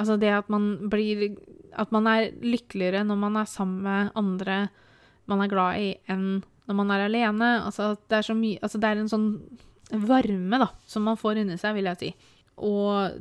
Altså 0.01 0.14
det 0.16 0.31
at 0.33 0.46
man 0.49 0.88
blir 0.88 1.35
At 1.78 1.92
man 1.94 2.08
er 2.11 2.30
lykkeligere 2.42 3.04
når 3.06 3.20
man 3.20 3.38
er 3.40 3.50
sammen 3.50 3.82
med 3.87 4.16
andre 4.18 4.64
man 5.30 5.44
er 5.44 5.50
glad 5.52 5.78
i, 5.78 5.90
enn 6.11 6.42
når 6.66 6.78
man 6.78 6.92
er 6.94 7.06
alene. 7.06 7.50
Altså 7.66 7.94
det 8.11 8.18
er 8.18 8.38
mye 8.38 8.61
Altså 8.62 8.80
det 8.82 8.90
er 8.90 9.02
en 9.02 9.11
sånn 9.11 9.28
varme, 9.92 10.58
da, 10.62 10.70
som 10.88 11.04
man 11.04 11.18
får 11.20 11.42
inni 11.42 11.58
seg, 11.61 11.76
vil 11.76 11.90
jeg 11.90 12.00
si. 12.00 12.11
Og 12.62 13.12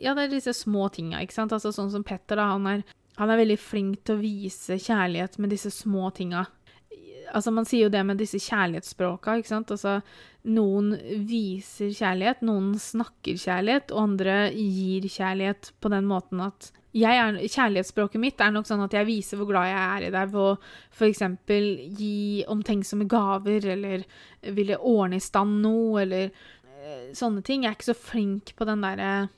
ja, 0.00 0.14
det 0.14 0.26
er 0.26 0.34
disse 0.34 0.54
små 0.56 0.88
tinga. 0.92 1.22
Altså 1.22 1.72
sånn 1.72 1.92
som 1.92 2.04
Petter, 2.06 2.36
da, 2.40 2.50
han 2.54 2.66
er, 2.68 2.84
han 3.18 3.32
er 3.32 3.40
veldig 3.40 3.58
flink 3.60 4.02
til 4.04 4.18
å 4.18 4.22
vise 4.22 4.78
kjærlighet 4.82 5.38
med 5.40 5.54
disse 5.54 5.72
små 5.74 6.10
tinga. 6.16 6.44
Altså, 7.34 7.52
man 7.54 7.66
sier 7.68 7.86
jo 7.86 7.92
det 7.92 8.02
med 8.06 8.18
disse 8.20 8.40
kjærlighetsspråka, 8.42 9.36
ikke 9.38 9.50
sant. 9.50 9.70
Altså, 9.74 9.98
noen 10.48 10.94
viser 11.28 11.92
kjærlighet, 11.92 12.42
noen 12.46 12.72
snakker 12.80 13.38
kjærlighet, 13.38 13.92
og 13.92 14.04
andre 14.04 14.36
gir 14.54 15.08
kjærlighet 15.12 15.72
på 15.82 15.92
den 15.92 16.08
måten 16.08 16.42
at 16.44 16.70
er, 16.96 17.36
kjærlighetsspråket 17.44 18.20
mitt 18.20 18.40
er 18.40 18.52
nok 18.54 18.66
sånn 18.66 18.82
at 18.86 18.94
jeg 18.96 19.06
viser 19.06 19.38
hvor 19.38 19.50
glad 19.50 19.68
jeg 19.68 19.80
er 19.80 20.06
i 20.06 20.12
deg 20.14 20.30
ved 20.32 20.40
å 20.40 20.54
f.eks. 20.96 21.22
gi 21.98 22.44
omtenksomme 22.48 23.06
gaver, 23.10 23.68
eller 23.74 24.06
ville 24.56 24.78
ordne 24.78 25.20
i 25.20 25.22
stand 25.24 25.60
noe, 25.62 26.02
eller 26.02 26.30
øh, 26.32 27.10
sånne 27.14 27.44
ting. 27.44 27.64
Jeg 27.64 27.74
er 27.74 27.78
ikke 27.78 27.90
så 27.92 27.98
flink 27.98 28.54
på 28.56 28.68
den 28.68 28.82
derre 28.86 29.28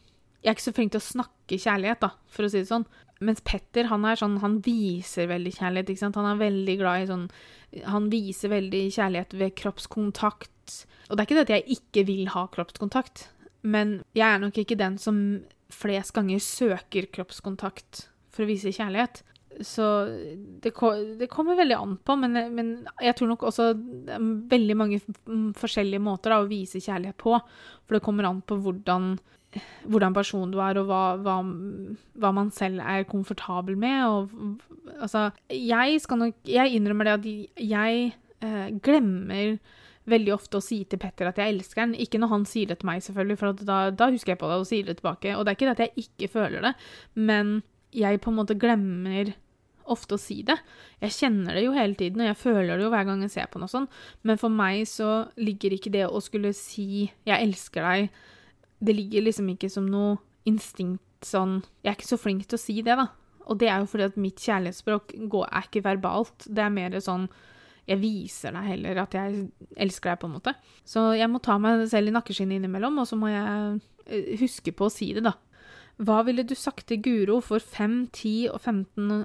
Jeg 0.41 0.53
er 0.53 0.57
ikke 0.57 0.69
så 0.69 0.77
flink 0.77 0.95
til 0.95 1.03
å 1.03 1.09
snakke 1.11 1.59
kjærlighet, 1.61 2.01
da, 2.07 2.15
for 2.31 2.47
å 2.47 2.53
si 2.53 2.63
det 2.63 2.71
sånn. 2.71 2.87
Mens 3.21 3.43
Petter, 3.45 3.91
han 3.91 4.07
er 4.09 4.17
sånn 4.17 4.39
Han 4.41 4.61
viser 4.65 5.29
veldig 5.29 5.53
kjærlighet, 5.59 5.93
ikke 5.93 6.05
sant. 6.07 6.17
Han 6.17 6.31
er 6.31 6.41
veldig 6.41 6.77
glad 6.81 7.03
i 7.03 7.09
sånn 7.11 7.27
Han 7.93 8.09
viser 8.13 8.53
veldig 8.53 8.85
kjærlighet 8.97 9.37
ved 9.37 9.57
kroppskontakt. 9.61 10.79
Og 11.11 11.17
det 11.17 11.23
er 11.23 11.29
ikke 11.29 11.39
det 11.39 11.47
at 11.47 11.55
jeg 11.57 11.79
ikke 11.79 12.07
vil 12.09 12.31
ha 12.33 12.45
kroppskontakt, 12.55 13.27
men 13.67 13.99
jeg 14.17 14.27
er 14.27 14.39
nok 14.43 14.61
ikke 14.63 14.79
den 14.79 14.97
som 15.03 15.19
flest 15.71 16.15
ganger 16.15 16.39
søker 16.43 17.09
kroppskontakt 17.15 18.07
for 18.31 18.45
å 18.45 18.49
vise 18.51 18.73
kjærlighet. 18.75 19.23
Så 19.67 19.85
det, 20.63 20.73
det 21.19 21.29
kommer 21.31 21.59
veldig 21.59 21.77
an 21.77 21.97
på, 22.07 22.15
men, 22.17 22.39
men, 22.55 22.71
jeg 23.03 23.17
tror 23.19 23.33
nok 23.33 23.43
også 23.51 23.73
det 23.75 24.15
er 24.15 24.29
veldig 24.53 24.77
mange 24.79 25.01
forskjellige 25.59 26.03
måter 26.03 26.33
da, 26.33 26.39
å 26.41 26.49
vise 26.51 26.81
kjærlighet 26.81 27.19
på. 27.21 27.35
For 27.85 27.99
det 27.99 28.05
kommer 28.07 28.29
an 28.31 28.41
på 28.47 28.61
hvordan, 28.63 29.17
hvordan 29.91 30.15
person 30.15 30.53
du 30.53 30.61
er, 30.63 30.79
og 30.79 30.89
hva, 30.91 31.03
hva, 31.23 31.37
hva, 32.23 32.33
man 32.37 32.53
selv 32.55 32.83
er 32.85 33.09
komfortabel 33.09 33.79
med. 33.81 34.05
Og, 34.07 34.63
altså, 35.01 35.31
jeg 35.51 36.01
nok 36.11 36.35
Jeg 36.47 36.75
innrømmer 36.77 37.09
det 37.09 37.19
at 37.19 37.61
jeg 37.71 38.13
eh, 38.41 38.69
glemmer 38.83 39.59
veldig 40.11 40.33
ofte 40.35 40.59
å 40.59 40.65
si 40.65 40.83
til 40.89 41.01
Petter 41.01 41.29
at 41.31 41.39
jeg 41.39 41.55
elsker 41.55 41.85
han. 41.85 41.99
Ikke 41.99 42.21
når 42.21 42.33
han 42.35 42.47
sier 42.49 42.71
det 42.71 42.81
til 42.81 42.91
meg, 42.91 43.05
selvfølgelig, 43.05 43.39
for 43.41 43.61
da, 43.67 43.83
da, 43.91 44.11
husker 44.11 44.35
jeg 44.35 44.41
på 44.41 44.51
det 44.51 44.63
og 44.63 44.67
sier 44.71 44.89
det 44.89 44.99
tilbake. 45.01 45.37
Og 45.37 45.45
det 45.45 45.53
er 45.53 45.59
ikke 45.59 45.69
det 45.69 45.77
at 45.77 45.85
jeg 45.87 46.07
ikke 46.07 46.33
føler 46.39 46.67
det, 46.67 46.75
men 47.19 47.61
jeg 47.95 48.23
på 48.23 48.31
en 48.31 48.39
måte 48.39 48.59
glemmer 48.59 49.33
ofte 49.91 50.15
å 50.15 50.23
si 50.23 50.41
det. 50.47 50.55
Jeg 51.03 51.17
kjenner 51.17 51.57
det 51.57 51.65
jo 51.65 51.75
hele 51.75 51.97
tiden, 51.99 52.23
og 52.23 52.31
jeg 52.31 52.39
føler 52.39 52.77
det 52.77 52.85
jo 52.85 52.93
hver 52.93 53.07
gang 53.09 53.25
jeg 53.25 53.33
ser 53.35 53.49
på 53.51 53.59
noe 53.59 53.71
sånt, 53.71 53.91
men 54.23 54.39
for 54.39 54.53
meg 54.55 54.85
så 54.87 55.25
ligger 55.41 55.75
ikke 55.75 55.93
det 55.95 56.07
å 56.07 56.21
skulle 56.23 56.53
si 56.55 57.11
'jeg 57.27 57.43
elsker 57.43 57.83
deg' 57.83 58.11
Det 58.81 58.97
ligger 58.97 59.27
liksom 59.27 59.49
ikke 59.53 59.71
som 59.73 59.87
noe 59.93 60.19
instinkt 60.49 61.05
sånn 61.27 61.59
Jeg 61.85 61.91
er 61.91 61.97
ikke 61.99 62.09
så 62.09 62.17
flink 62.17 62.47
til 62.49 62.57
å 62.57 62.63
si 62.63 62.79
det, 62.81 62.97
da. 62.97 63.11
Og 63.51 63.59
det 63.61 63.69
er 63.69 63.83
jo 63.83 63.89
fordi 63.91 64.07
at 64.09 64.19
mitt 64.21 64.41
kjærlighetsspråk 64.41 65.15
går, 65.29 65.49
er 65.51 65.67
ikke 65.67 65.85
verbalt. 65.85 66.47
Det 66.47 66.63
er 66.65 66.73
mer 66.73 66.97
sånn 67.03 67.27
jeg 67.91 67.99
viser 67.99 68.55
deg 68.55 68.69
heller 68.71 69.01
at 69.03 69.15
jeg 69.17 69.47
elsker 69.81 70.13
deg, 70.13 70.21
på 70.23 70.29
en 70.29 70.35
måte. 70.37 70.55
Så 70.87 71.11
jeg 71.19 71.31
må 71.33 71.41
ta 71.43 71.57
meg 71.59 71.87
selv 71.91 72.11
i 72.11 72.15
nakkeskinnet 72.15 72.61
innimellom, 72.61 73.01
og 73.03 73.09
så 73.09 73.19
må 73.19 73.33
jeg 73.33 73.81
eh, 74.07 74.37
huske 74.41 74.75
på 74.77 74.87
å 74.87 74.93
si 74.93 75.11
det, 75.17 75.25
da. 75.27 75.35
Hva 76.01 76.21
ville 76.25 76.47
du 76.47 76.55
sagt 76.57 76.87
til 76.89 77.01
Guro 77.05 77.41
for 77.45 77.61
5, 77.61 77.97
10 78.15 78.53
og 78.55 78.61
15 78.63 79.25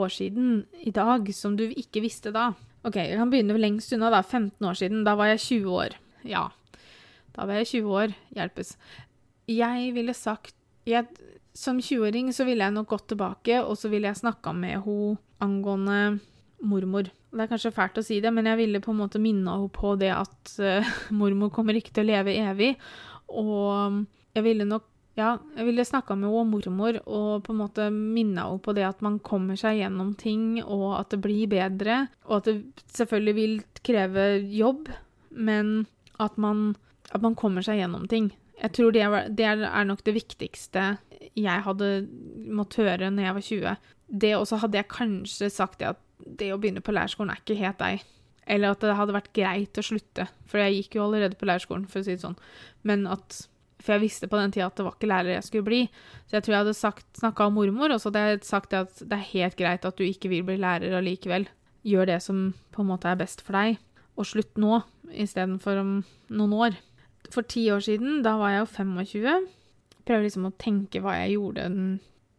år 0.00 0.12
siden 0.12 0.64
i 0.82 0.92
dag, 0.96 1.30
som 1.36 1.54
du 1.56 1.68
ikke 1.70 2.02
visste 2.04 2.34
da? 2.34 2.50
OK, 2.84 2.98
jeg 2.98 3.16
kan 3.20 3.30
begynne 3.32 3.56
lengst 3.60 3.94
unna, 3.96 4.10
da. 4.12 4.24
15 4.24 4.66
år 4.66 4.80
siden. 4.80 5.04
Da 5.06 5.14
var 5.20 5.30
jeg 5.30 5.44
20 5.46 5.78
år. 5.84 5.96
Ja. 6.28 6.48
Da 7.40 7.46
var 7.48 7.62
jeg 7.62 7.70
20 7.80 7.94
år. 7.96 8.12
Hjelpes. 8.36 8.74
Jeg 9.48 9.94
ville 9.96 10.12
sagt 10.14 10.52
jeg, 10.88 11.06
Som 11.56 11.80
20-åring 11.80 12.28
så 12.36 12.44
ville 12.46 12.62
jeg 12.62 12.74
nok 12.76 12.92
gått 12.92 13.08
tilbake, 13.10 13.56
og 13.64 13.74
så 13.80 13.88
ville 13.90 14.06
jeg 14.06 14.20
snakka 14.20 14.52
med 14.54 14.84
henne 14.84 15.16
angående 15.42 16.20
mormor. 16.60 17.08
Det 17.08 17.42
er 17.42 17.48
kanskje 17.50 17.72
fælt 17.74 17.98
å 17.98 18.04
si 18.04 18.20
det, 18.22 18.30
men 18.34 18.46
jeg 18.46 18.58
ville 18.60 18.82
på 18.84 18.92
en 18.92 19.00
måte 19.00 19.20
minne 19.22 19.50
henne 19.56 19.72
på 19.72 19.94
det 19.98 20.12
at 20.14 20.52
uh, 20.60 20.92
mormor 21.20 21.50
kommer 21.54 21.78
ikke 21.78 21.94
til 21.96 22.06
å 22.06 22.10
leve 22.12 22.36
evig. 22.38 22.74
Og 23.32 24.04
jeg 24.36 24.46
ville 24.46 24.68
nok 24.68 24.86
ja, 25.18 25.34
jeg 25.56 25.66
ville 25.66 25.84
snakka 25.84 26.14
med 26.14 26.30
henne 26.30 26.40
og 26.44 26.48
mormor 26.52 26.96
og 27.02 27.42
på 27.44 27.52
en 27.52 27.58
måte 27.58 27.88
minna 27.90 28.46
henne 28.46 28.62
på 28.62 28.72
det 28.76 28.86
at 28.86 29.02
man 29.04 29.18
kommer 29.26 29.58
seg 29.58 29.80
gjennom 29.80 30.14
ting, 30.20 30.60
og 30.62 31.00
at 31.00 31.10
det 31.16 31.22
blir 31.24 31.50
bedre. 31.50 32.04
Og 32.28 32.38
at 32.38 32.50
det 32.52 32.84
selvfølgelig 32.94 33.36
vil 33.40 33.56
kreve 33.86 34.28
jobb, 34.54 34.86
men 35.34 35.88
at 36.22 36.38
man, 36.40 36.76
at 37.10 37.24
man 37.24 37.36
kommer 37.38 37.64
seg 37.64 37.80
gjennom 37.80 38.06
ting. 38.10 38.30
Jeg 38.60 38.74
tror 38.76 38.92
det, 38.92 39.06
var, 39.08 39.28
det 39.32 39.46
er 39.46 39.86
nok 39.88 40.02
det 40.04 40.14
viktigste 40.14 40.84
jeg 41.38 41.64
hadde 41.64 41.90
måttet 42.52 42.84
høre 42.84 43.10
når 43.12 43.26
jeg 43.26 43.36
var 43.36 43.46
20. 43.48 43.92
Det 44.20 44.32
også 44.36 44.58
hadde 44.64 44.80
jeg 44.80 44.92
kanskje 44.92 45.50
sagt 45.52 45.80
det 45.80 45.92
at 45.94 46.00
det 46.40 46.50
å 46.52 46.58
begynne 46.60 46.82
på 46.84 46.92
lærerskolen 46.94 47.32
er 47.32 47.40
ikke 47.40 47.58
helt 47.60 47.80
deg. 47.80 48.02
Eller 48.50 48.74
at 48.74 48.82
det 48.82 48.96
hadde 48.98 49.14
vært 49.14 49.32
greit 49.36 49.78
å 49.78 49.84
slutte, 49.84 50.26
for 50.50 50.60
jeg 50.60 50.80
gikk 50.80 50.98
jo 50.98 51.06
allerede 51.06 51.38
på 51.38 51.46
lærerskolen, 51.48 51.86
for 51.88 52.02
å 52.02 52.06
si 52.06 52.16
det 52.16 52.24
sånn. 52.24 52.38
Men 52.86 53.06
at 53.10 53.46
For 53.80 53.94
jeg 53.94 54.02
visste 54.02 54.28
på 54.28 54.36
den 54.36 54.50
tida 54.52 54.66
at 54.68 54.76
det 54.76 54.84
var 54.84 54.92
ikke 54.92 55.08
lærer 55.08 55.32
jeg 55.38 55.44
skulle 55.46 55.64
bli. 55.64 55.78
Så 56.28 56.34
jeg 56.36 56.44
tror 56.44 56.52
jeg 56.52 56.64
hadde 56.66 57.04
snakka 57.16 57.46
om 57.48 57.54
mormor, 57.56 57.94
og 57.94 58.02
så 58.02 58.10
hadde 58.10 58.24
jeg 58.26 58.40
sagt 58.44 58.74
at 58.76 58.98
det 59.00 59.16
er 59.16 59.30
helt 59.30 59.56
greit 59.56 59.86
at 59.88 59.96
du 59.96 60.04
ikke 60.04 60.28
vil 60.28 60.42
bli 60.44 60.58
lærer 60.60 60.98
allikevel. 60.98 61.46
Gjør 61.88 62.10
det 62.10 62.18
som 62.20 62.42
på 62.76 62.82
en 62.82 62.90
måte 62.90 63.08
er 63.08 63.16
best 63.16 63.40
for 63.40 63.56
deg, 63.56 63.78
og 64.20 64.28
slutt 64.28 64.60
nå 64.60 64.82
istedenfor 65.16 65.80
om 65.80 65.94
noen 66.28 66.52
år. 66.58 66.76
For 67.28 67.46
ti 67.46 67.66
år 67.70 67.82
siden, 67.84 68.22
da 68.24 68.36
var 68.40 68.54
jeg 68.54 68.62
jo 68.62 68.70
25. 68.74 69.48
Prøver 70.08 70.26
liksom 70.26 70.48
å 70.48 70.56
tenke 70.58 71.02
hva 71.04 71.18
jeg 71.20 71.36
gjorde 71.36 71.68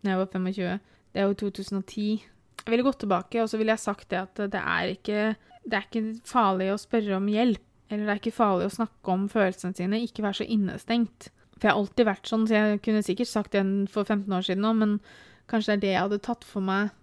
da 0.01 0.15
jeg 0.15 0.19
var 0.19 0.31
25. 0.33 0.79
Det 1.11 1.21
er 1.21 1.29
jo 1.29 1.37
2010. 1.37 2.27
Jeg 2.61 2.73
ville 2.73 2.85
gått 2.85 3.01
tilbake, 3.03 3.41
og 3.41 3.49
så 3.51 3.59
ville 3.59 3.73
jeg 3.73 3.83
sagt 3.83 4.09
det 4.11 4.21
at 4.21 4.41
det 4.53 4.61
er 4.61 4.93
ikke 4.95 5.21
det 5.61 5.77
er 5.77 5.85
ikke 5.85 6.15
farlig 6.25 6.71
å 6.73 6.79
spørre 6.81 7.17
om 7.19 7.27
hjelp, 7.29 7.61
eller 7.91 8.07
det 8.07 8.13
er 8.13 8.21
ikke 8.21 8.33
farlig 8.33 8.69
å 8.69 8.73
snakke 8.73 9.13
om 9.13 9.27
følelsene 9.29 9.77
sine. 9.77 9.99
Ikke 10.01 10.23
være 10.25 10.41
så 10.41 10.47
innestengt. 10.47 11.29
For 11.57 11.67
jeg 11.67 11.75
har 11.75 11.81
alltid 11.81 12.07
vært 12.07 12.29
sånn, 12.31 12.47
så 12.49 12.57
jeg 12.57 12.81
kunne 12.85 13.03
sikkert 13.05 13.29
sagt 13.29 13.53
det 13.53 13.61
for 13.93 14.07
15 14.07 14.33
år 14.33 14.47
siden 14.47 14.65
òg, 14.65 14.79
men 14.79 14.95
kanskje 15.51 15.75
det 15.75 15.77
er 15.77 15.83
det 15.83 15.91
jeg 15.91 16.05
hadde 16.07 16.21
tatt 16.25 16.47
for 16.47 16.65
meg 16.65 16.95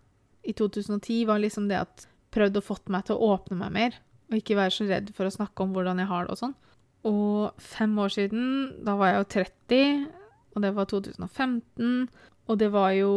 i 0.49 0.55
2010, 0.59 1.21
var 1.29 1.43
liksom 1.43 1.69
det 1.71 1.79
at 1.85 2.09
prøvd 2.35 2.59
å 2.59 2.65
fått 2.65 2.91
meg 2.91 3.07
til 3.07 3.19
å 3.19 3.31
åpne 3.37 3.61
meg 3.61 3.75
mer, 3.77 4.01
og 4.33 4.41
ikke 4.41 4.59
være 4.59 4.75
så 4.75 4.89
redd 4.89 5.13
for 5.17 5.29
å 5.29 5.35
snakke 5.35 5.65
om 5.65 5.77
hvordan 5.77 6.03
jeg 6.03 6.11
har 6.11 6.27
det 6.27 6.35
og 6.35 6.41
sånn. 6.43 6.57
Og 7.07 7.55
fem 7.63 7.93
år 8.03 8.11
siden, 8.15 8.47
da 8.85 8.97
var 8.99 9.13
jeg 9.13 9.21
jo 9.21 9.29
30, 9.37 10.09
og 10.55 10.65
det 10.65 10.73
var 10.75 10.89
2015, 10.91 12.09
og 12.49 12.59
det 12.59 12.71
var 12.75 12.91
jo 12.97 13.13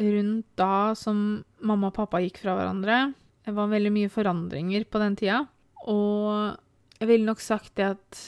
rundt 0.00 0.46
da 0.56 0.94
som 0.96 1.42
mamma 1.60 1.90
og 1.90 1.96
pappa 1.98 2.22
gikk 2.24 2.40
fra 2.40 2.56
hverandre. 2.56 3.10
Det 3.44 3.52
var 3.56 3.72
veldig 3.72 3.92
mye 3.92 4.12
forandringer 4.12 4.86
på 4.88 5.02
den 5.02 5.16
tida. 5.20 5.42
Og 5.90 6.56
jeg 7.00 7.08
ville 7.10 7.28
nok 7.28 7.42
sagt 7.44 7.74
det 7.76 7.90
at 7.96 8.22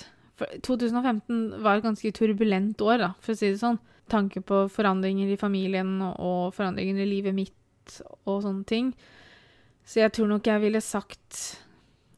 2015 0.66 1.62
var 1.62 1.78
et 1.78 1.87
ganske 1.87 2.12
turbulent 2.16 2.81
år, 2.85 3.00
da, 3.00 3.11
for 3.22 3.35
å 3.35 3.38
si 3.38 3.52
det 3.52 3.62
sånn. 3.62 3.81
Tanke 4.12 4.42
på 4.44 4.66
forandringer 4.72 5.31
i 5.31 5.40
familien 5.40 6.00
og 6.02 6.52
forandringer 6.57 7.00
i 7.00 7.09
livet 7.09 7.37
mitt 7.37 7.98
og 8.26 8.42
sånne 8.44 8.66
ting. 8.68 8.92
Så 9.87 10.02
jeg 10.02 10.12
tror 10.14 10.28
nok 10.31 10.46
jeg 10.46 10.62
ville 10.62 10.78
sagt 10.78 11.38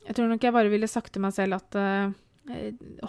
Jeg 0.04 0.16
tror 0.18 0.28
nok 0.28 0.42
jeg 0.44 0.52
bare 0.52 0.68
ville 0.68 0.88
sagt 0.90 1.14
til 1.14 1.22
meg 1.24 1.32
selv 1.32 1.56
at 1.56 1.76
uh, 1.80 2.12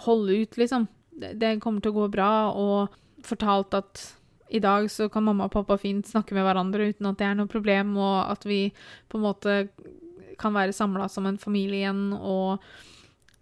Holde 0.06 0.38
ut, 0.42 0.56
liksom. 0.56 0.86
Det, 1.16 1.56
kommer 1.60 1.84
til 1.84 1.92
å 1.92 2.00
gå 2.02 2.08
bra. 2.12 2.30
Og 2.56 3.26
fortalt 3.26 3.76
at 3.76 4.02
i 4.48 4.60
dag 4.62 4.88
så 4.92 5.08
kan 5.10 5.26
mamma 5.26 5.48
og 5.48 5.54
pappa 5.56 5.78
fint 5.80 6.06
snakke 6.06 6.36
med 6.36 6.46
hverandre 6.46 6.90
uten 6.92 7.08
at 7.10 7.18
det 7.18 7.26
er 7.26 7.38
noe 7.38 7.50
problem, 7.50 7.96
og 7.98 8.30
at 8.30 8.46
vi 8.46 8.60
på 9.10 9.18
en 9.18 9.26
måte 9.26 9.56
kan 10.38 10.54
være 10.54 10.76
samla 10.76 11.08
som 11.10 11.26
en 11.26 11.40
familie 11.40 11.82
igjen. 11.82 12.12
Og 12.14 12.62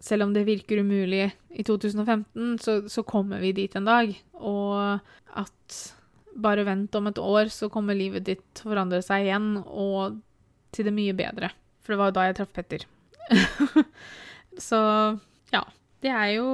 selv 0.01 0.27
om 0.27 0.33
det 0.35 0.47
virker 0.47 0.81
umulig 0.81 1.29
i 1.49 1.65
2015, 1.65 2.57
så, 2.63 2.79
så, 2.89 3.03
kommer 3.03 3.43
vi 3.43 3.53
dit 3.55 3.75
en 3.75 3.87
dag. 3.87 4.11
Og 4.39 4.99
at 5.35 5.79
bare 6.35 6.65
vent 6.67 6.95
om 6.97 7.07
et 7.07 7.21
år, 7.21 7.51
så 7.53 7.69
kommer 7.71 7.97
livet 7.97 8.27
ditt 8.27 8.63
forandre 8.63 9.01
seg 9.05 9.27
igjen, 9.27 9.53
og 9.63 10.19
til 10.75 10.89
det 10.89 10.95
mye 10.95 11.15
bedre. 11.15 11.53
For 11.83 11.93
det 11.93 12.01
var 12.01 12.11
jo 12.11 12.17
da 12.17 12.25
jeg 12.27 12.37
traff 12.39 12.53
Petter. 12.55 12.85
så 14.67 14.81
ja. 15.53 15.63
Det 16.05 16.13
er 16.13 16.31
jo 16.37 16.47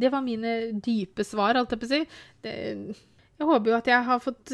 Det 0.00 0.10
var 0.12 0.22
mine 0.24 0.52
dype 0.80 1.26
svar, 1.26 1.58
alt 1.58 1.74
jeg 1.74 1.80
på 1.82 1.88
å 1.88 1.90
si. 1.90 2.04
Det 2.44 2.54
jeg 3.40 3.48
håper 3.48 3.72
jo 3.72 3.76
at 3.78 3.88
jeg 3.88 4.04
har 4.04 4.20
fått 4.20 4.52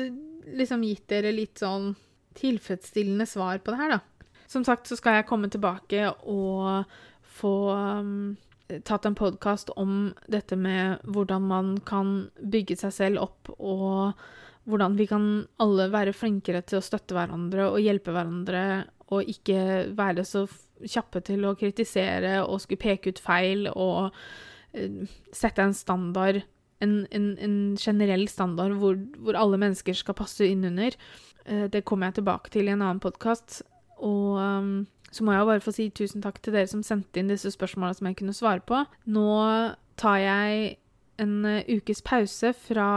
liksom 0.55 0.85
gitt 0.87 1.09
dere 1.11 1.33
litt 1.35 1.59
sånn 1.59 1.91
tilfredsstillende 2.39 3.27
svar 3.27 3.59
på 3.59 3.73
det 3.75 3.81
her, 3.81 3.97
da. 3.97 4.29
Som 4.47 4.63
sagt 4.63 4.87
så 4.87 4.95
skal 4.99 5.19
jeg 5.19 5.27
komme 5.27 5.51
tilbake 5.51 6.05
og 6.31 6.85
få 7.41 7.55
um, 7.75 8.37
tatt 8.87 9.09
en 9.09 9.17
podkast 9.19 9.73
om 9.75 10.13
dette 10.31 10.55
med 10.55 11.03
hvordan 11.03 11.49
man 11.51 11.73
kan 11.89 12.29
bygge 12.39 12.79
seg 12.79 12.95
selv 12.95 13.25
opp, 13.25 13.51
og 13.59 14.15
hvordan 14.71 14.95
vi 14.99 15.09
kan 15.11 15.27
alle 15.63 15.89
være 15.91 16.15
flinkere 16.15 16.63
til 16.63 16.79
å 16.79 16.87
støtte 16.87 17.17
hverandre 17.17 17.67
og 17.73 17.83
hjelpe 17.83 18.15
hverandre, 18.15 18.63
og 19.13 19.29
ikke 19.31 19.93
være 19.97 20.25
så 20.27 20.47
kjappe 20.83 21.23
til 21.25 21.47
å 21.47 21.55
kritisere 21.59 22.41
og 22.45 22.61
skulle 22.63 22.83
peke 22.83 23.15
ut 23.15 23.23
feil 23.23 23.69
og 23.73 24.11
uh, 24.11 25.17
sette 25.35 25.63
en 25.63 25.77
standard 25.77 26.43
en, 26.85 27.07
en, 27.11 27.31
en 27.41 27.77
generell 27.81 28.27
standard 28.29 28.77
hvor, 28.77 28.99
hvor, 29.17 29.39
alle 29.39 29.57
mennesker 29.61 29.97
skal 29.97 30.17
passe 30.19 30.45
inn 30.45 30.67
under. 30.69 30.97
Uh, 31.49 31.65
det 31.73 31.87
kommer 31.89 32.11
jeg 32.11 32.21
tilbake 32.21 32.53
til 32.53 32.69
i 32.69 32.75
en 32.75 32.83
annen 32.83 33.01
podkast. 33.01 33.63
Og 34.05 34.37
um, 34.37 34.75
så 35.09 35.25
må 35.25 35.33
jeg 35.33 35.49
bare 35.49 35.65
få 35.65 35.73
si 35.73 35.87
tusen 35.89 36.21
takk 36.25 36.43
til 36.45 36.53
dere 36.59 36.69
som 36.69 36.83
sendte 36.85 37.23
inn 37.23 37.33
disse 37.33 37.49
spørsmåla 37.55 37.97
som 37.97 38.11
jeg 38.11 38.19
kunne 38.19 38.37
svare 38.37 38.61
på. 38.61 38.83
Nå 39.09 39.31
tar 39.97 40.19
jeg 40.21 40.77
en 41.23 41.39
ukes 41.65 42.03
pause 42.05 42.53
fra 42.67 42.91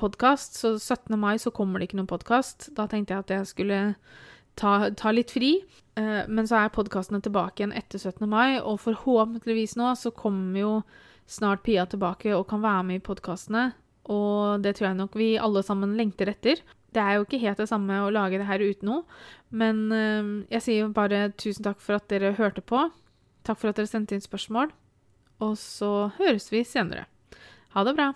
podkast, 0.00 0.56
så 0.56 0.78
17. 0.78 1.18
mai 1.20 1.36
så 1.38 1.52
kommer 1.52 1.78
det 1.78 1.90
ikke 1.90 2.00
noen 2.00 2.08
podkast. 2.08 2.70
Da 2.76 2.86
tenkte 2.88 3.12
jeg 3.12 3.26
at 3.26 3.34
jeg 3.34 3.50
skulle 3.50 3.80
ta, 4.60 4.90
ta 4.96 5.12
litt 5.14 5.32
fri. 5.34 5.56
Uh, 5.98 6.24
men 6.28 6.48
så 6.48 6.60
er 6.60 6.74
podkastene 6.74 7.22
tilbake 7.24 7.62
igjen 7.62 7.76
etter 7.76 8.00
17. 8.00 8.26
mai, 8.30 8.60
og 8.60 8.80
forhåpentligvis 8.84 9.76
nå 9.80 9.94
så 9.98 10.12
kommer 10.14 10.60
jo 10.60 10.74
snart 11.30 11.64
Pia 11.66 11.86
tilbake 11.86 12.34
og 12.34 12.48
kan 12.50 12.62
være 12.62 12.86
med 12.88 13.00
i 13.00 13.06
podkastene. 13.06 13.70
Og 14.10 14.62
det 14.64 14.76
tror 14.76 14.90
jeg 14.90 14.98
nok 14.98 15.16
vi 15.18 15.32
alle 15.38 15.62
sammen 15.66 15.96
lengter 15.98 16.30
etter. 16.32 16.62
Det 16.90 17.02
er 17.02 17.18
jo 17.18 17.26
ikke 17.26 17.42
helt 17.42 17.60
det 17.62 17.68
samme 17.70 18.00
å 18.02 18.10
lage 18.10 18.40
det 18.40 18.48
her 18.48 18.62
uten 18.64 18.88
noe, 18.90 19.20
men 19.54 19.84
øh, 19.94 20.30
jeg 20.50 20.64
sier 20.64 20.88
bare 20.94 21.28
tusen 21.38 21.62
takk 21.62 21.78
for 21.84 22.00
at 22.00 22.08
dere 22.10 22.32
hørte 22.38 22.64
på. 22.66 22.88
Takk 23.46 23.60
for 23.60 23.70
at 23.70 23.78
dere 23.78 23.90
sendte 23.90 24.16
inn 24.16 24.24
spørsmål. 24.24 24.72
Og 25.40 25.54
så 25.58 26.10
høres 26.18 26.50
vi 26.52 26.64
senere. 26.66 27.06
Ha 27.76 27.86
det 27.86 27.94
bra. 27.96 28.10